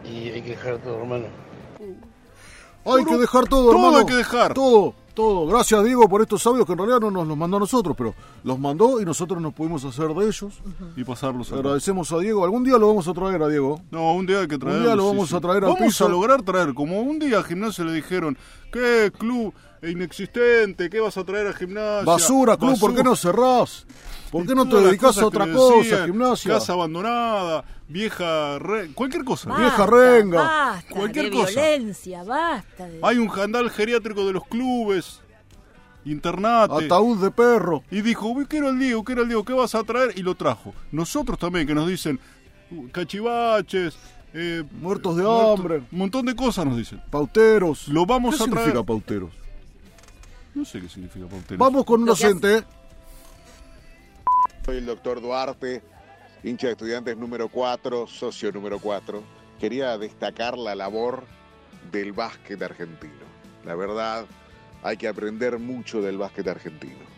y 0.04 0.28
hay 0.30 0.42
que 0.42 0.50
dejar 0.50 0.78
todo 0.78 0.98
hermano 0.98 1.26
Hay 2.84 3.04
que 3.04 3.16
dejar 3.16 3.46
todo, 3.48 3.70
todo 3.70 3.72
hermano. 3.72 3.98
hay 3.98 4.06
que 4.06 4.14
dejar. 4.16 4.54
Todo, 4.54 4.94
todo. 5.14 5.46
Gracias, 5.46 5.84
Diego, 5.84 6.08
por 6.08 6.20
estos 6.20 6.44
audios 6.48 6.66
que 6.66 6.72
en 6.72 6.78
realidad 6.78 6.98
no 7.00 7.12
nos 7.12 7.28
los 7.28 7.36
mandó 7.36 7.58
a 7.58 7.60
nosotros, 7.60 7.94
pero 7.96 8.12
los 8.42 8.58
mandó 8.58 9.00
y 9.00 9.04
nosotros 9.04 9.40
nos 9.40 9.54
pudimos 9.54 9.84
hacer 9.84 10.08
de 10.08 10.26
ellos. 10.26 10.60
Y 10.96 11.04
pasarlos 11.04 11.48
acá. 11.52 11.60
Agradecemos 11.60 12.10
a 12.10 12.18
Diego. 12.18 12.42
Algún 12.42 12.64
día 12.64 12.78
lo 12.78 12.88
vamos 12.88 13.06
a 13.06 13.12
traer 13.14 13.40
a 13.40 13.46
Diego. 13.48 13.80
No, 13.92 14.12
un 14.14 14.26
día 14.26 14.40
hay 14.40 14.48
que 14.48 14.58
traerlo. 14.58 14.82
día 14.84 14.96
lo 14.96 15.06
vamos 15.06 15.28
sí. 15.28 15.36
a 15.36 15.40
traer 15.40 15.58
al 15.64 15.70
Vamos 15.74 15.78
piso. 15.86 16.06
a 16.06 16.08
lograr 16.08 16.42
traer, 16.42 16.74
como 16.74 17.00
un 17.00 17.20
día 17.20 17.38
a 17.38 17.44
Gimnasia 17.44 17.84
le 17.84 17.92
dijeron 17.92 18.36
¿Qué 18.72 19.12
club 19.16 19.52
inexistente? 19.82 20.88
¿Qué 20.90 20.98
vas 21.00 21.16
a 21.16 21.24
traer 21.24 21.48
a 21.48 21.52
gimnasia? 21.52 22.04
Basura, 22.04 22.56
club, 22.56 22.78
¿por 22.80 22.94
qué 22.94 23.02
no 23.02 23.14
cerrás? 23.14 23.86
¿Por 24.30 24.46
qué 24.46 24.54
no 24.54 24.66
te 24.68 24.76
dedicas 24.76 25.18
a 25.18 25.26
otra 25.26 25.50
cosa, 25.52 26.06
gimnasia? 26.06 26.54
Casa 26.54 26.72
abandonada, 26.72 27.64
vieja, 27.86 28.58
re- 28.58 28.88
cualquier 28.94 29.24
cosa. 29.24 29.50
Basta, 29.50 29.62
Vieja 29.62 29.86
renga. 29.86 30.42
Basta 30.42 30.94
Cualquier 30.94 31.26
de 31.26 31.30
cosa. 31.32 31.50
violencia, 31.50 32.24
basta. 32.24 32.86
De... 32.88 33.00
Hay 33.02 33.18
un 33.18 33.28
jandal 33.28 33.68
geriátrico 33.70 34.26
de 34.26 34.32
los 34.32 34.46
clubes, 34.46 35.20
internate. 36.06 36.86
Ataúd 36.86 37.22
de 37.22 37.30
perro. 37.30 37.82
Y 37.90 38.00
dijo, 38.00 38.28
uy, 38.28 38.46
quiero 38.46 38.70
el 38.70 38.78
Diego, 38.78 39.04
quiero 39.04 39.22
el 39.22 39.28
Diego, 39.28 39.44
¿qué 39.44 39.52
vas 39.52 39.74
a 39.74 39.82
traer? 39.84 40.12
Y 40.16 40.22
lo 40.22 40.34
trajo. 40.34 40.74
Nosotros 40.92 41.38
también, 41.38 41.66
que 41.66 41.74
nos 41.74 41.86
dicen 41.88 42.18
uh, 42.70 42.88
cachivaches, 42.88 43.96
eh, 44.34 44.62
Muertos 44.80 45.16
de 45.16 45.24
hambre. 45.28 45.82
Un 45.92 45.98
montón 45.98 46.26
de 46.26 46.34
cosas 46.34 46.64
nos 46.66 46.76
dicen. 46.76 47.02
Pauteros. 47.10 47.88
Lo 47.88 48.06
vamos 48.06 48.36
¿Qué 48.36 48.42
a 48.42 48.46
traer. 48.46 48.58
significa 48.66 48.84
pauteros? 48.84 49.30
No 50.54 50.64
sé 50.64 50.80
qué 50.80 50.88
significa 50.88 51.26
pautero. 51.26 51.58
Vamos 51.58 51.84
con 51.84 52.02
un 52.02 52.10
hace- 52.10 52.28
docente. 52.34 52.64
Soy 54.64 54.76
el 54.76 54.86
doctor 54.86 55.20
Duarte, 55.20 55.82
hincha 56.44 56.66
de 56.68 56.72
estudiantes 56.74 57.16
número 57.16 57.48
4, 57.48 58.06
socio 58.06 58.52
número 58.52 58.78
4. 58.78 59.22
Quería 59.58 59.96
destacar 59.98 60.56
la 60.58 60.74
labor 60.74 61.24
del 61.90 62.12
básquet 62.12 62.60
argentino. 62.62 63.12
La 63.64 63.74
verdad, 63.74 64.26
hay 64.82 64.96
que 64.96 65.08
aprender 65.08 65.58
mucho 65.58 66.00
del 66.02 66.18
básquet 66.18 66.46
argentino. 66.48 67.11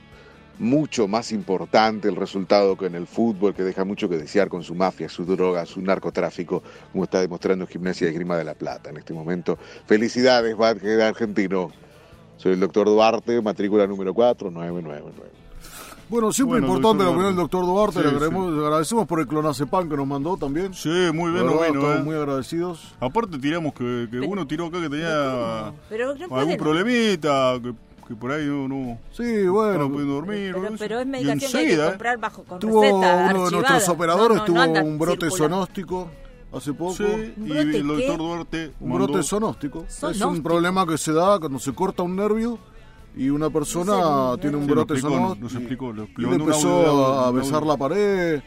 Mucho 0.59 1.09
más 1.09 1.33
importante 1.33 2.09
el 2.09 2.17
resultado 2.17 2.77
que 2.77 2.87
en 2.87 2.95
el 2.95 3.07
fútbol, 3.07 3.55
que 3.55 3.65
deja 3.65 3.85
mucho 3.85 4.09
que 4.09 4.17
desear 4.17 4.49
con 4.49 4.63
su 4.63 4.75
mafia, 4.75 5.09
su 5.09 5.25
droga, 5.25 5.67
su 5.67 5.81
narcotráfico, 5.81 6.63
como 6.93 7.05
está 7.05 7.21
demostrando 7.21 7.67
Gimnasia 7.67 8.07
de 8.07 8.13
Grima 8.13 8.37
de 8.37 8.45
la 8.45 8.55
Plata 8.55 8.91
en 8.91 8.97
este 8.97 9.13
momento. 9.13 9.59
Felicidades, 9.87 10.57
básquet 10.57 11.01
argentino. 11.01 11.73
Soy 12.37 12.53
el 12.53 12.61
doctor 12.61 12.87
Duarte, 12.87 13.41
matrícula 13.43 13.87
número 13.87 14.15
4, 14.15 14.51
999. 14.51 15.45
Bueno, 16.09 16.33
siempre 16.33 16.61
Bueno, 16.61 16.75
importante 16.75 17.05
la 17.05 17.11
opinión 17.11 17.31
del 17.31 17.37
doctor 17.37 17.65
Duarte. 17.65 17.99
Sí, 17.99 18.03
le, 18.03 18.09
agradecemos, 18.09 18.53
le 18.53 18.65
agradecemos 18.65 19.07
por 19.07 19.21
el 19.21 19.27
clonazepam 19.27 19.89
que 19.89 19.97
nos 19.97 20.07
mandó 20.07 20.37
también. 20.37 20.75
Sí, 20.75 20.89
muy 21.13 21.33
bien, 21.33 21.47
La 21.47 21.53
no 21.53 21.59
verdad, 21.59 21.73
vino, 21.73 21.81
estamos 21.81 22.01
eh. 22.01 22.03
muy 22.05 22.17
agradecidos. 22.17 22.95
Aparte 23.01 23.39
tiramos 23.39 23.73
que, 23.73 24.09
que 24.11 24.21
uno 24.21 24.47
tiró 24.47 24.67
acá 24.67 24.81
que 24.81 24.91
tenía 24.91 25.73
Pero 25.89 26.15
algún 26.31 26.57
problemita, 26.57 27.59
que, 27.63 27.75
que 28.07 28.15
por 28.15 28.33
ahí 28.33 28.45
no, 28.47 28.69
no 28.69 28.99
Sí, 29.13 29.47
bueno. 29.47 29.89
pudiendo 29.91 30.15
dormir. 30.15 30.53
Pero, 30.55 30.71
¿no? 30.71 30.77
pero 30.79 31.01
es 31.01 31.07
Y 31.07 31.09
medicación 31.09 31.53
que 31.53 31.59
hay 31.59 31.77
que 31.77 31.85
comprar 31.85 32.19
bajo 32.19 32.45
con 32.45 32.59
Tuvo 32.59 32.81
receta 32.83 32.97
uno 33.31 33.45
de 33.45 33.51
nuestros 33.51 33.89
operadores 33.89 34.37
No, 34.39 34.43
no, 34.43 34.47
tuvo 34.47 34.67
no 34.67 34.85
un 34.85 34.99
brote 34.99 35.31
sonóstico 35.31 36.11
hace 36.53 36.73
poco. 36.73 36.95
Sí, 36.95 37.03
¿Un 37.05 37.47
y 37.47 37.51
brote 37.51 37.77
el 37.79 37.87
doctor 37.87 38.07
qué? 38.11 38.17
Duarte 38.17 38.73
Un 38.81 38.89
mandó- 38.91 39.07
brote 39.09 39.23
sonóstico. 39.23 39.85
Es 39.89 40.03
un 40.03 40.15
Sonóstico. 40.15 40.49
problema 40.49 40.87
que 40.87 40.99
se 40.99 41.13
da 41.13 41.39
cuando 41.39 41.59
se 41.59 41.73
corta 41.75 42.03
un 42.03 42.15
nervio 42.17 42.59
y 43.17 43.29
una 43.31 43.49
persona 43.51 43.93
No 43.97 44.39
tiene 44.39 44.57
un 44.57 44.67
brote 44.67 44.95
explicó, 44.95 45.15
sonóstico. 45.17 45.45
nos 45.45 45.55
explicó, 45.55 45.93
lo- 45.93 46.05
y 46.05 46.23
le 46.31 46.35
empezó 46.37 46.69
audio, 46.69 47.05
a 47.07 47.31
un 47.31 47.37
besar 47.37 47.55
audio. 47.57 47.69
la 47.69 47.77
pared, 47.77 48.43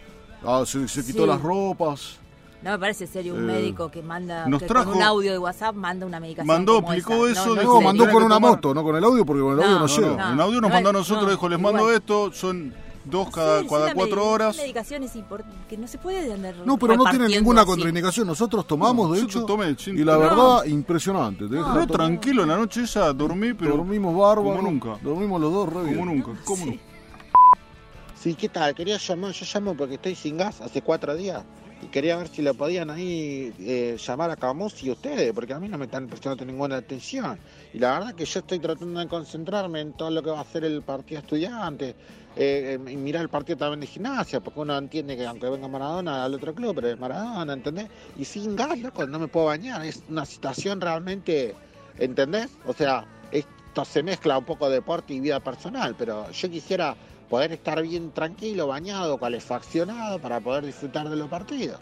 a- 0.46 0.66
se, 0.66 0.88
se 0.88 1.06
quitó 1.06 1.24
Sí. 1.24 1.28
las 1.28 1.42
ropas. 1.42 2.20
No 2.64 2.72
me 2.72 2.80
parece 2.80 3.06
serio 3.06 3.36
un 3.36 3.48
Eh, 3.50 3.54
médico 3.54 3.90
que 3.92 4.02
manda 4.02 4.48
nos 4.48 4.62
que 4.62 4.68
trajo- 4.68 4.86
con 4.90 4.98
un 4.98 5.04
audio 5.04 5.32
de 5.32 5.38
WhatsApp 5.38 5.76
manda 5.76 6.06
una 6.08 6.20
medicación. 6.20 6.48
Mandó, 6.48 6.80
esa. 6.92 6.98
eso, 7.42 7.56
No, 7.56 7.56
no, 7.56 7.64
No, 7.64 7.82
mandó 7.82 8.10
con 8.10 8.24
una 8.24 8.40
moto, 8.40 8.74
no 8.74 8.84
con 8.84 8.96
el 8.96 9.04
audio, 9.04 9.26
porque 9.26 9.42
con 9.44 9.54
el 9.54 9.60
audio 9.64 9.76
no, 9.76 9.80
No, 9.80 9.88
llega. 9.88 10.08
No, 10.10 10.18
No, 10.18 10.34
en 10.34 10.42
audio 10.42 10.62
nos 10.62 10.70
no, 10.70 10.74
mandó 10.76 10.90
a 10.90 10.94
no, 10.94 11.00
nosotros, 11.00 11.26
no, 11.26 11.30
dijo, 11.32 11.50
les 11.50 11.60
mando 11.60 11.80
igual. 11.82 11.96
esto, 11.96 12.32
son 12.34 12.74
dos 13.06 13.30
cada, 13.30 13.62
sí, 13.62 13.68
cada 13.70 13.86
una 13.86 13.94
cuatro 13.94 14.28
horas. 14.28 14.58
medicaciones 14.58 15.12
que 15.70 15.78
no 15.78 15.88
se 15.88 15.98
puede 16.00 16.34
andar 16.34 16.56
No, 16.66 16.78
pero 16.78 16.96
no 16.98 17.04
tiene 17.06 17.28
ninguna 17.28 17.62
así. 17.62 17.70
contraindicación. 17.70 18.26
Nosotros 18.28 18.66
tomamos, 18.68 19.08
No, 19.10 19.16
de 19.16 19.22
hecho, 19.22 19.46
tomé 19.46 19.76
y 19.86 20.04
la 20.04 20.14
No. 20.14 20.20
verdad, 20.20 20.66
impresionante. 20.66 21.48
Te 21.48 21.56
todo- 21.58 21.88
tranquilo 21.88 22.42
en 22.42 22.50
la 22.50 22.58
noche 22.58 22.82
esa, 22.84 23.14
dormí, 23.14 23.54
pero 23.54 23.78
Dormimos 23.78 24.14
bárbaro. 24.18 24.44
como 24.58 24.62
nunca. 24.64 24.98
Dormimos 25.04 25.40
los 25.40 25.54
dos, 25.54 25.70
re 25.72 25.94
como 25.94 26.06
nunca, 26.06 26.32
como 26.44 26.58
Sí. 26.58 26.66
nunca. 26.72 26.82
Sí, 28.20 28.34
¿qué 28.34 28.50
tal? 28.50 28.74
Quería 28.74 28.98
llamar, 28.98 29.32
yo 29.32 29.46
llamo 29.54 29.76
porque 29.78 29.94
estoy 29.94 30.16
sin 30.16 30.38
gas 30.38 30.60
hace 30.60 30.82
cuatro 30.82 31.16
días 31.16 31.44
y 31.82 31.88
quería 31.88 32.18
ver 32.18 32.28
si 32.28 32.42
le 32.42 32.54
podían 32.54 32.90
ahí 32.90 33.54
eh, 33.60 33.98
llamar 34.00 34.32
a 34.32 34.36
Camus 34.36 34.84
y 34.84 34.90
ustedes, 34.92 35.32
porque 35.34 35.54
a 35.54 35.60
mí 35.60 35.70
no 35.70 35.78
me 35.78 35.86
están 35.86 36.08
prestando 36.08 36.44
ninguna 36.44 36.78
atención. 36.78 37.38
Y 37.74 37.80
la 37.80 38.00
verdad 38.00 38.16
que 38.16 38.26
yo 38.26 38.40
estoy 38.40 38.60
tratando 38.60 39.00
de 39.00 39.08
concentrarme 39.08 39.82
en 39.82 39.94
todo 39.94 40.10
lo 40.10 40.24
que 40.24 40.30
va 40.32 40.40
a 40.40 40.42
hacer 40.42 40.64
el 40.64 40.82
partido 40.82 41.22
estudiante, 41.22 41.96
eh, 42.36 42.78
eh, 42.86 42.92
y 42.92 42.96
mirar 42.98 43.24
el 43.24 43.30
partido 43.30 43.58
también 43.58 43.82
de 43.82 43.88
gimnasia, 43.88 44.40
porque 44.40 44.60
uno 44.60 44.78
entiende 44.78 45.16
que 45.16 45.26
aunque 45.26 45.50
venga 45.50 45.68
Maradona 45.68 46.26
al 46.26 46.34
otro 46.34 46.54
club, 46.54 46.76
pero 46.76 46.90
es 46.90 47.00
Maradona, 47.00 47.54
¿entendés? 47.54 47.88
Y 48.18 48.26
sin 48.26 48.56
gas, 48.56 48.80
loco, 48.80 49.06
no 49.06 49.20
me 49.20 49.28
puedo 49.28 49.48
bañar, 49.48 49.86
es 49.86 50.04
una 50.10 50.26
situación 50.26 50.82
realmente, 50.82 51.56
¿entendés? 52.00 52.50
O 52.66 52.74
sea, 52.74 53.06
esto 53.78 53.94
se 53.94 54.02
mezcla 54.02 54.40
un 54.40 54.44
poco 54.44 54.72
deporte 54.72 55.14
y 55.14 55.20
vida 55.20 55.40
personal, 55.40 55.94
pero 55.96 56.32
yo 56.32 56.50
quisiera 56.50 56.96
poder 57.30 57.52
estar 57.52 57.80
bien 57.84 58.12
tranquilo, 58.12 58.66
bañado, 58.66 59.20
calefaccionado 59.20 60.18
para 60.18 60.40
poder 60.40 60.66
disfrutar 60.66 61.08
de 61.08 61.16
los 61.16 61.30
partidos. 61.30 61.80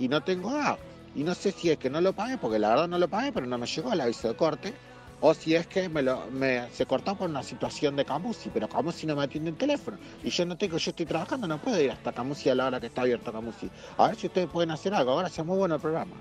Y 0.00 0.08
no 0.08 0.24
tengo 0.24 0.50
gas. 0.50 0.76
Y 1.14 1.22
no 1.22 1.36
sé 1.36 1.52
si 1.52 1.70
es 1.70 1.78
que 1.78 1.88
no 1.88 2.00
lo 2.00 2.12
pagué, 2.14 2.36
porque 2.36 2.58
la 2.58 2.70
verdad 2.70 2.88
no 2.88 2.98
lo 2.98 3.06
pagué, 3.06 3.30
pero 3.30 3.46
no 3.46 3.58
me 3.58 3.66
llegó 3.66 3.92
el 3.92 4.00
aviso 4.00 4.26
de 4.26 4.34
corte. 4.34 4.74
O 5.20 5.34
si 5.34 5.54
es 5.54 5.68
que 5.68 5.88
me 5.88 6.02
lo, 6.02 6.26
me, 6.32 6.68
se 6.72 6.84
cortó 6.84 7.14
por 7.14 7.30
una 7.30 7.44
situación 7.44 7.94
de 7.94 8.04
Camusi, 8.04 8.50
pero 8.52 8.68
Camusi 8.68 9.06
no 9.06 9.14
me 9.14 9.22
atiende 9.22 9.50
el 9.50 9.56
teléfono. 9.56 9.98
Y 10.24 10.30
yo 10.30 10.44
no 10.46 10.56
tengo, 10.56 10.78
yo 10.78 10.90
estoy 10.90 11.06
trabajando, 11.06 11.46
no 11.46 11.58
puedo 11.58 11.80
ir 11.80 11.92
hasta 11.92 12.10
Camusi 12.10 12.48
a 12.50 12.56
la 12.56 12.66
hora 12.66 12.80
que 12.80 12.86
está 12.86 13.02
abierto 13.02 13.30
Camusi. 13.30 13.70
A 13.98 14.08
ver 14.08 14.16
si 14.16 14.26
ustedes 14.26 14.48
pueden 14.48 14.72
hacer 14.72 14.92
algo. 14.92 15.12
Ahora 15.12 15.28
sea 15.28 15.44
muy 15.44 15.56
bueno 15.56 15.76
el 15.76 15.80
programa. 15.80 16.16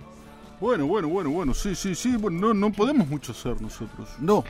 Bueno, 0.62 0.88
bueno, 0.88 1.10
bueno, 1.10 1.30
bueno, 1.32 1.54
sí, 1.54 1.76
sí, 1.76 1.96
sí, 1.96 2.16
bueno, 2.16 2.40
no, 2.40 2.54
no 2.54 2.72
podemos 2.72 3.08
mucho 3.08 3.34
hacer 3.34 3.62
nosotros. 3.62 4.08
No, 4.20 4.44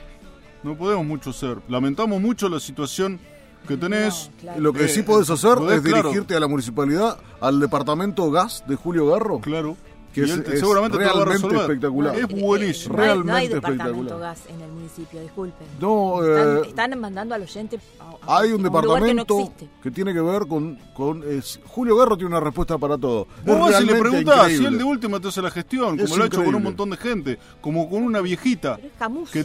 No 0.66 0.76
podemos 0.76 1.06
mucho 1.06 1.30
hacer. 1.30 1.58
Lamentamos 1.70 2.20
mucho 2.20 2.50
la 2.50 2.60
situación 2.60 3.20
que 3.68 3.78
tenés. 3.78 4.32
No, 4.36 4.42
claro. 4.42 4.60
lo 4.62 4.74
que 4.74 4.86
Eh, 4.86 4.90
sí 4.90 5.04
podés 5.04 5.30
hacer 5.30 5.56
podés, 5.58 5.78
es 5.78 5.82
claro. 5.84 6.10
dirigirte 6.10 6.36
a 6.36 6.40
la 6.40 6.48
municipalidad, 6.48 7.18
al 7.40 7.60
departamento 7.60 8.30
gas 8.32 8.64
de 8.68 8.76
Julio 8.76 9.08
Garro. 9.08 9.40
Claro. 9.42 9.78
Que 10.16 10.22
es- 10.24 10.44
te- 10.44 10.54
es 10.54 10.60
seguramente 10.62 10.98
te 10.98 11.04
lo 11.04 11.10
va 11.10 11.22
a 11.22 11.26
realmente 11.26 11.48
resolver. 11.48 11.62
espectacular. 11.72 12.16
Es 12.16 12.22
Eh, 12.22 12.28
eh, 12.30 12.42
buenísimo. 12.42 12.96
no 12.98 13.02
hay- 13.04 13.08
No 13.08 13.14
hay 13.14 13.18
Realmente 13.26 13.56
departamento 13.56 13.92
espectacular. 14.00 14.20
gas 14.36 14.40
en 14.50 14.62
el 14.62 14.72
municipio, 14.72 15.22
disculpen. 15.22 15.68
No, 15.80 16.24
Están, 16.24 16.58
eh, 16.58 16.68
están 16.70 17.00
mandando 17.00 17.36
al 17.36 17.42
oyente 17.44 17.80
a, 18.00 18.04
a- 18.34 18.40
hay 18.40 18.52
un 18.54 18.64
lugar 18.64 18.82
que 18.84 18.88
no 18.88 18.94
departamento 18.96 19.40
existe. 19.40 19.70
que, 19.84 19.92
tiene 19.92 20.14
que 20.14 20.22
ver 20.22 20.48
con... 20.48 20.80
con 20.96 21.24
es- 21.30 21.60
Julio 21.66 21.98
Garro 21.98 22.16
tiene 22.18 22.30
una 22.30 22.40
respuesta 22.40 22.78
para 22.78 22.98
todo. 22.98 23.28
Vos 23.46 23.60
vas 23.60 23.70
y 23.82 23.86
le 23.86 23.94
realmente 23.94 24.00
preguntás 24.02 24.36
si 24.36 24.42
increíble. 24.54 24.68
él 24.70 24.78
de 24.78 24.84
última 24.86 25.20
te 25.20 25.28
hace 25.28 25.42
la 25.42 25.52
gestión, 25.52 26.00
Es 26.00 26.06
como 26.06 26.18
lo 26.18 26.24
ha 26.24 26.28
hecho 26.28 26.44
con 26.44 26.56
un 26.56 26.64
montón 26.64 26.90
de 26.90 26.98
gente, 26.98 27.40
como 27.62 27.90
con 27.90 28.02
una 28.04 28.22
viejita 28.22 28.78
que 28.78 28.88
Es 28.88 28.94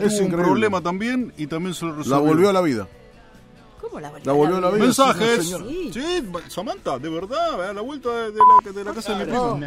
tuvo 0.00 0.07
un 0.07 0.12
increíble. 0.25 0.37
problema 0.45 0.81
también 0.81 1.33
y 1.37 1.47
también 1.49 1.75
se 1.75 1.85
lo 1.85 1.97
resolvió. 1.97 2.17
La 2.17 2.23
volvió 2.31 2.49
a 2.49 2.53
la 2.53 2.61
vida. 2.61 2.87
¿Cómo 3.81 3.99
la 3.99 4.11
volvió, 4.11 4.25
La 4.27 4.33
volvió 4.33 4.57
a 4.59 4.61
la 4.61 4.71
vida. 4.71 4.85
Mensajes. 4.85 5.47
Sí, 5.49 5.55
una 5.55 5.65
Sí. 5.67 5.91
Sí, 5.93 6.23
Samantha, 6.49 6.99
de 6.99 7.09
verdad, 7.09 7.71
a 7.71 7.73
la 7.73 7.81
vuelta 7.81 8.09
de 8.31 8.39
la, 8.39 8.73
de 8.73 8.85
la 8.85 8.93
casa 8.95 9.12
de 9.19 9.25
mi 9.25 9.31
primo. 9.31 9.59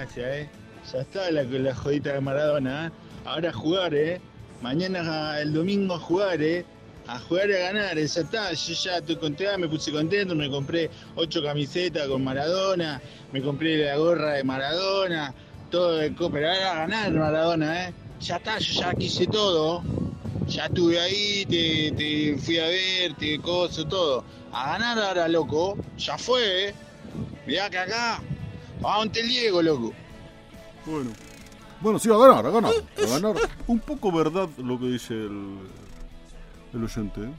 Ya 0.92 1.00
está 1.02 1.32
la, 1.32 1.44
la 1.44 1.76
jodita 1.76 2.14
de 2.14 2.22
Maradona, 2.22 2.88
¿eh? 2.88 2.92
Ahora 3.26 3.50
a 3.50 3.54
jugar, 3.54 3.94
¿eh? 3.94 4.20
Mañana, 4.62 5.40
el 5.40 5.54
domingo 5.54 5.96
a 5.96 6.00
jugar, 6.00 6.42
¿eh? 6.42 6.66
A 7.08 7.20
jugar 7.20 7.50
y 7.50 7.54
a 7.54 7.60
ganar, 7.60 7.98
¿eh? 7.98 8.08
ya 8.08 8.22
está. 8.22 8.52
Yo 8.54 8.74
ya 8.74 8.98
estoy 8.98 9.16
contento, 9.16 9.58
me 9.60 9.68
puse 9.70 9.92
contento, 9.92 10.36
me 10.36 10.50
compré 10.50 10.90
ocho 11.16 11.42
camisetas 11.42 12.08
con 12.08 12.24
Maradona, 12.24 13.02
me 13.32 13.42
compré 13.42 13.86
la 13.86 13.98
gorra 13.98 14.34
de 14.34 14.44
Maradona, 14.44 15.34
todo 15.72 15.98
de 15.98 16.12
pero 16.12 16.50
ahora 16.50 16.72
a 16.72 16.76
ganar 16.76 17.12
Maradona, 17.12 17.88
¿eh? 17.88 17.94
Ya 18.20 18.38
está, 18.38 18.58
yo 18.60 18.82
ya 18.82 18.94
quise 18.94 19.26
todo. 19.28 19.84
Ya 20.48 20.66
estuve 20.66 21.00
ahí, 21.00 21.46
te, 21.46 21.92
te 21.96 22.38
fui 22.38 22.60
a 22.60 22.68
ver, 22.68 23.14
te 23.16 23.40
coso, 23.40 23.86
todo. 23.86 24.26
A 24.52 24.74
ganar 24.74 25.00
ahora, 25.00 25.28
loco. 25.30 25.78
Ya 25.98 26.18
fue, 26.18 26.70
¿eh? 26.70 26.74
Mirá 27.48 27.70
que 27.70 27.78
acá, 27.78 28.22
vamos 28.82 29.04
ante 29.04 29.22
el 29.22 29.30
Diego, 29.30 29.62
loco. 29.62 29.94
Bueno, 30.86 31.12
Bueno, 31.82 32.00
sí, 32.00 32.10
a 32.10 32.18
ganar, 32.18 32.46
a 32.46 32.50
ganar. 32.50 32.74
A 32.98 33.06
ganar. 33.10 33.36
un 33.68 33.80
poco 33.80 34.12
verdad 34.12 34.50
lo 34.58 34.80
que 34.80 34.86
dice 34.88 35.14
el, 35.14 35.60
el 36.74 36.84
oyente. 36.84 37.22
¿eh? 37.22 37.34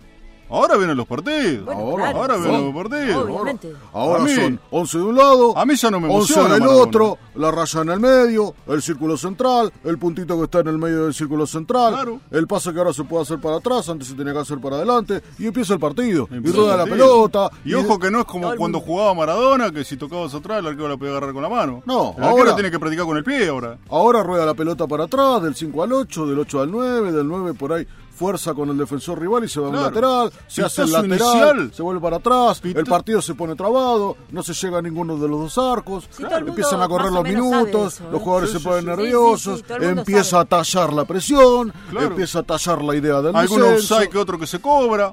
Ahora 0.54 0.76
vienen 0.76 0.96
los 0.96 1.06
partidos. 1.06 1.64
Bueno, 1.64 1.80
Ahora, 1.80 2.04
claro, 2.04 2.18
ahora 2.20 2.34
sí. 2.37 2.40
vienen 2.42 2.64
los 2.64 2.75
partidos. 2.75 3.25
Obviamente. 3.28 3.73
Ahora 3.92 4.25
mí- 4.25 4.34
son 4.34 4.61
11 4.70 4.99
de 4.99 5.04
un 5.04 5.16
lado, 5.16 5.58
A 5.58 5.66
mí 5.66 5.75
ya 5.76 5.90
no 5.90 6.00
me 6.00 6.06
11 6.08 6.32
emociona. 6.34 6.54
del 6.54 6.61
Maradona. 6.62 6.82
otro, 6.88 7.18
la 7.34 7.50
raya 7.50 7.80
en 7.82 7.88
el 7.90 8.00
medio, 8.00 8.54
el 8.68 8.82
círculo 8.82 9.16
central, 9.16 9.73
el 9.84 9.99
puntito 9.99 10.37
que 10.38 10.44
está 10.44 10.61
en 10.61 10.68
el 10.68 10.78
medio 10.78 11.04
del 11.04 11.14
círculo 11.14 11.46
central, 11.46 11.92
Claro. 11.94 12.20
el 12.30 12.46
pase 12.46 12.73
que 12.73 12.78
ahora 12.78 12.92
se 12.92 13.04
puede 13.04 13.23
hacer 13.23 13.40
para 13.40 13.56
atrás, 13.56 13.88
antes 13.88 14.08
se 14.08 14.14
tenía 14.14 14.32
que 14.32 14.38
hacer 14.38 14.58
para 14.58 14.76
adelante, 14.76 15.23
y 15.38 15.46
empieza 15.46 15.75
el 15.75 15.80
partido, 15.80 16.28
y 16.30 16.50
rueda 16.50 16.76
la 16.76 16.84
pelota. 16.84 17.50
Y 17.64 17.75
ojo 17.75 17.99
que 17.99 18.11
no 18.11 18.20
es 18.20 18.25
como 18.26 18.54
cuando 18.56 18.80
jugaba 18.80 19.14
Maradona, 19.14 19.70
que 19.73 19.84
si 19.84 19.96
tocabas 19.96 20.34
atrás 20.34 20.61
el 20.61 20.66
arquero 20.68 20.88
la 20.88 20.96
podía 20.96 21.11
agarrar 21.12 21.32
con 21.32 21.42
la 21.42 21.49
mano. 21.49 21.82
No, 21.87 22.14
el 22.16 22.25
ahora- 22.25 22.54
tiene 22.54 22.70
que 22.70 22.78
practicar 22.78 23.06
con 23.06 23.16
el 23.16 23.25
pie 23.25 23.49
ahora. 23.49 23.76
Ahora 23.90 24.23
rueda 24.23 24.46
la 24.46 24.54
pelota 24.54 24.87
para 24.87 25.04
atrás, 25.04 25.42
del 25.42 25.54
5 25.54 25.82
al 25.82 25.92
8, 25.92 26.26
del 26.26 26.38
8 26.38 26.61
al 26.61 26.70
9, 26.70 27.11
del 27.12 27.26
9 27.26 27.54
por 27.54 27.73
ahí 27.73 27.87
fuerza 28.14 28.54
con 28.54 28.68
el 28.71 28.78
defensor 28.78 29.21
rival 29.21 29.44
y 29.44 29.49
se 29.49 29.59
va 29.61 29.66
a 29.66 29.68
un 29.71 29.75
Claro. 29.76 29.88
lateral, 29.90 30.33
se 30.47 30.62
hace 30.62 30.83
el 30.83 30.92
lateral, 30.92 31.18
inicial. 31.59 31.73
se 31.75 31.83
vuelve 31.83 32.00
para 32.00 32.16
atrás, 32.18 32.61
Pita- 32.61 32.78
el 32.80 32.87
partido 32.87 33.21
se 33.21 33.35
pone 33.35 33.54
trabado, 33.56 34.16
no 34.30 34.42
se 34.42 34.54
llega 34.54 34.78
a 34.78 34.83
ninguno 34.83 35.16
de 35.18 35.28
los 35.28 35.40
dos 35.54 35.59
arcos, 35.59 36.09
Sí, 36.11 36.23
empiezan 36.30 36.80
a 36.80 36.88
correr 36.88 37.11
los 37.12 37.25
minutos, 37.25 37.94
eso, 37.94 38.04
¿eh? 38.04 38.09
los 38.12 38.23
jugadores 38.23 38.50
Sí, 38.50 38.56
se 38.56 38.59
sí, 38.61 38.64
ponen 38.64 38.80
sí. 38.80 38.87
nerviosos, 38.87 39.64
empieza 39.80 40.25
sabe. 40.25 40.42
a 40.42 40.44
tallar 40.47 40.92
la 40.92 41.04
presión, 41.04 41.73
Claro. 41.90 42.06
empieza 42.06 42.38
a 42.38 42.42
tallar 42.44 42.83
la 42.83 42.94
idea 42.97 43.21
del 43.21 43.33
descenso. 43.33 43.75
offside 43.75 44.09
que 44.09 44.18
otro 44.18 44.38
que 44.38 44.47
se 44.47 44.61
cobra, 44.61 45.12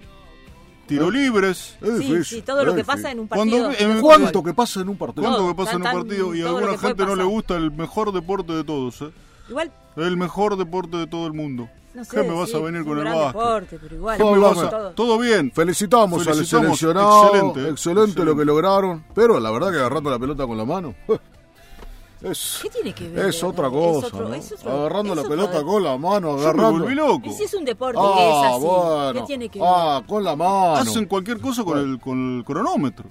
tiro 0.87 1.09
libres. 1.09 1.77
Es 1.81 1.89
Sí, 1.89 1.93
difícil, 1.99 2.25
sí, 2.25 2.41
todo 2.41 2.63
lo 2.65 2.75
que 2.75 2.83
pasa 2.83 3.11
en 3.11 3.19
un 3.21 3.27
Cuando- 3.27 3.63
partido. 3.67 3.91
en- 3.91 4.01
¿Cuánto 4.01 4.43
que 4.43 4.53
pasa 4.53 4.81
en 4.81 4.89
un 4.89 4.97
partido? 4.97 5.23
¿Cuánto 5.27 5.47
que 5.47 5.55
pasa 5.55 5.71
en 5.71 5.77
un 5.77 5.91
partido? 5.91 6.35
Y 6.35 6.41
a 6.41 6.47
alguna 6.47 6.77
gente 6.77 7.05
no 7.05 7.15
le 7.15 7.23
gusta 7.23 7.55
el 7.55 7.71
mejor 7.71 8.11
deporte 8.11 8.53
de 8.53 8.63
todos, 8.63 9.01
¿eh? 9.01 9.11
Igual, 9.49 9.71
El 9.97 10.15
mejor 10.17 10.55
deporte 10.57 10.97
de 10.97 11.07
todo 11.07 11.27
el 11.27 11.33
mundo. 11.33 11.67
No 11.93 12.03
sé. 12.05 12.11
¿Qué 12.17 12.23
me 12.23 12.33
vas 12.35 12.49
sí, 12.49 12.55
a 12.55 12.59
venir 12.59 12.81
es 12.81 12.87
con 12.87 12.97
el 12.99 13.03
deporte, 13.13 13.79
pero 13.81 13.95
igual. 13.95 14.17
Todo 14.17 14.29
¿Qué 14.33 14.35
me 14.39 14.41
vas 14.45 14.57
a- 14.59 14.69
Todo. 14.69 14.89
Todo 14.91 15.17
bien. 15.19 15.51
Felicitamos, 15.53 16.23
Felicitamos, 16.23 16.67
al 16.71 16.75
seleccionado, 16.77 17.23
excelente, 17.25 17.49
excelente, 17.69 17.69
excelente. 17.71 18.25
lo 18.25 18.35
que 18.37 18.45
lograron, 18.45 19.03
pero 19.13 19.39
la 19.39 19.51
verdad 19.51 19.71
que 19.71 19.77
agarrando 19.77 20.09
la 20.09 20.19
pelota 20.19 20.45
con 20.47 20.57
la 20.57 20.65
mano 20.65 20.93
es, 22.21 22.59
¿Qué 22.61 22.69
tiene 22.69 22.93
que 22.93 23.09
ver? 23.09 23.25
es 23.29 23.43
otra 23.43 23.67
Es 23.67 23.73
cosa, 23.73 24.07
otro- 24.07 24.29
¿no? 24.29 24.35
es 24.35 24.51
otro- 24.51 24.71
agarrando 24.71 25.09
es 25.09 25.15
la 25.15 25.21
otro 25.23 25.29
pelota 25.31 25.57
de- 25.59 25.65
con 25.65 25.83
la 25.83 25.97
mano, 25.97 26.29
Yo 26.29 26.35
me 26.35 26.41
agarrando. 26.43 26.71
volví 26.83 26.95
loco. 26.95 27.21
Y 27.25 27.33
si 27.33 27.43
es 27.43 27.53
un 27.55 27.65
deporte 27.65 27.99
Ah, 28.01 28.13
que 28.15 28.29
es 28.29 28.35
así, 28.55 28.59
bueno. 28.65 29.13
¿qué 29.13 29.21
tiene 29.27 29.49
que 29.49 29.59
ver? 29.59 29.67
Ah, 29.71 30.01
con 30.07 30.23
la 30.23 30.35
mano. 30.35 30.75
Hacen 30.75 31.05
cualquier 31.05 31.39
cosa 31.39 31.63
con 31.63 31.77
el, 31.79 31.99
con 31.99 32.37
el 32.37 32.45
cronómetro. 32.45 33.09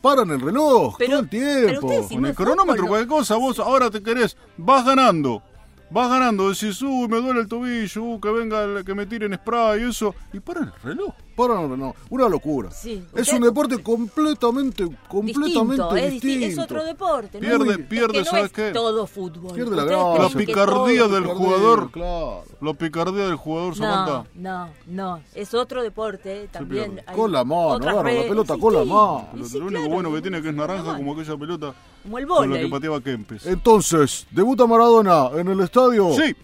Paran 0.00 0.30
el 0.30 0.40
reloj 0.40 0.94
Pero- 0.98 1.10
todo 1.10 1.18
el 1.22 1.28
pero 1.28 1.80
tiempo. 1.80 2.08
si 2.08 2.14
Con 2.14 2.22
no 2.22 2.26
el 2.28 2.30
es 2.32 2.36
cronómetro, 2.36 2.86
cualquier 2.86 3.08
cosa, 3.08 3.36
vos 3.36 3.58
ahora 3.58 3.90
te 3.90 4.02
querés, 4.02 4.36
vas 4.56 4.84
ganando, 4.84 5.42
vas 5.90 6.10
ganando, 6.10 6.50
decís, 6.50 6.80
uy, 6.82 7.08
me 7.08 7.20
duele 7.20 7.40
el 7.40 7.48
tobillo, 7.48 8.02
uh, 8.02 8.20
que 8.20 8.30
venga, 8.30 8.84
que 8.84 8.94
me 8.94 9.06
tiren 9.06 9.34
spray 9.34 9.82
y 9.82 9.88
eso, 9.88 10.14
y 10.32 10.40
para 10.40 10.60
el 10.60 10.72
reloj. 10.82 11.14
Paran 11.38 11.62
el 11.62 11.70
reloj. 11.70 11.94
Una 12.10 12.28
locura. 12.28 12.70
Sí. 12.72 13.02
Es 13.14 13.32
un 13.32 13.40
deporte 13.42 13.80
completamente, 13.82 14.84
completamente 15.06 15.64
distinto, 15.64 15.96
es, 15.96 16.12
distinto. 16.12 16.46
disti- 16.46 16.48
es 16.50 16.58
otro 16.58 16.84
deporte. 16.84 17.40
¿no? 17.40 17.46
Pierde- 17.48 17.70
Es 17.70 17.76
que 17.76 17.82
pierde, 17.84 18.18
no 18.18 18.24
¿sabes 18.24 18.44
es 18.46 18.52
qué? 18.52 18.70
todo 18.72 19.06
fútbol. 19.06 19.54
Pierde 19.54 19.76
la 19.76 19.84
creen 19.86 20.00
La 20.22 20.28
picardía 20.30 21.02
del 21.02 21.22
Perder, 21.22 21.36
jugador. 21.36 21.90
Claro. 21.92 22.42
La 22.60 22.74
picardía 22.74 23.26
del 23.26 23.36
jugador 23.36 23.68
No, 23.68 23.74
Samantha. 23.76 24.24
no, 24.34 24.68
no. 24.88 25.20
Es 25.34 25.54
otro 25.54 25.82
deporte 25.82 26.48
también. 26.50 26.86
pierde. 26.96 27.04
hay 27.06 27.16
Con 27.16 27.30
la 27.32 27.44
mano, 27.44 27.78
la 27.78 28.02
pelota 28.02 28.54
Sí, 28.54 28.60
con 28.60 28.74
la 28.74 28.84
mano. 28.84 29.28
Lo, 29.34 29.44
sí, 29.44 29.58
lo 29.58 29.66
único 29.66 29.80
claro, 29.82 29.94
bueno 29.94 30.12
que 30.12 30.20
tiene 30.22 30.42
que 30.42 30.48
es 30.48 30.54
naranja 30.54 30.96
como 30.96 31.12
aquella 31.12 31.36
pelota 31.36 31.74
Como 32.02 32.18
el 32.18 32.26
con 32.26 32.50
la 32.50 32.58
que 32.58 32.68
pateaba 32.68 33.00
Kempes. 33.00 33.46
Entonces, 33.46 34.26
debuta 34.32 34.66
Maradona 34.66 35.28
en 35.38 35.46
el 35.48 35.60
estadio. 35.60 36.10
Sí, 36.14 36.34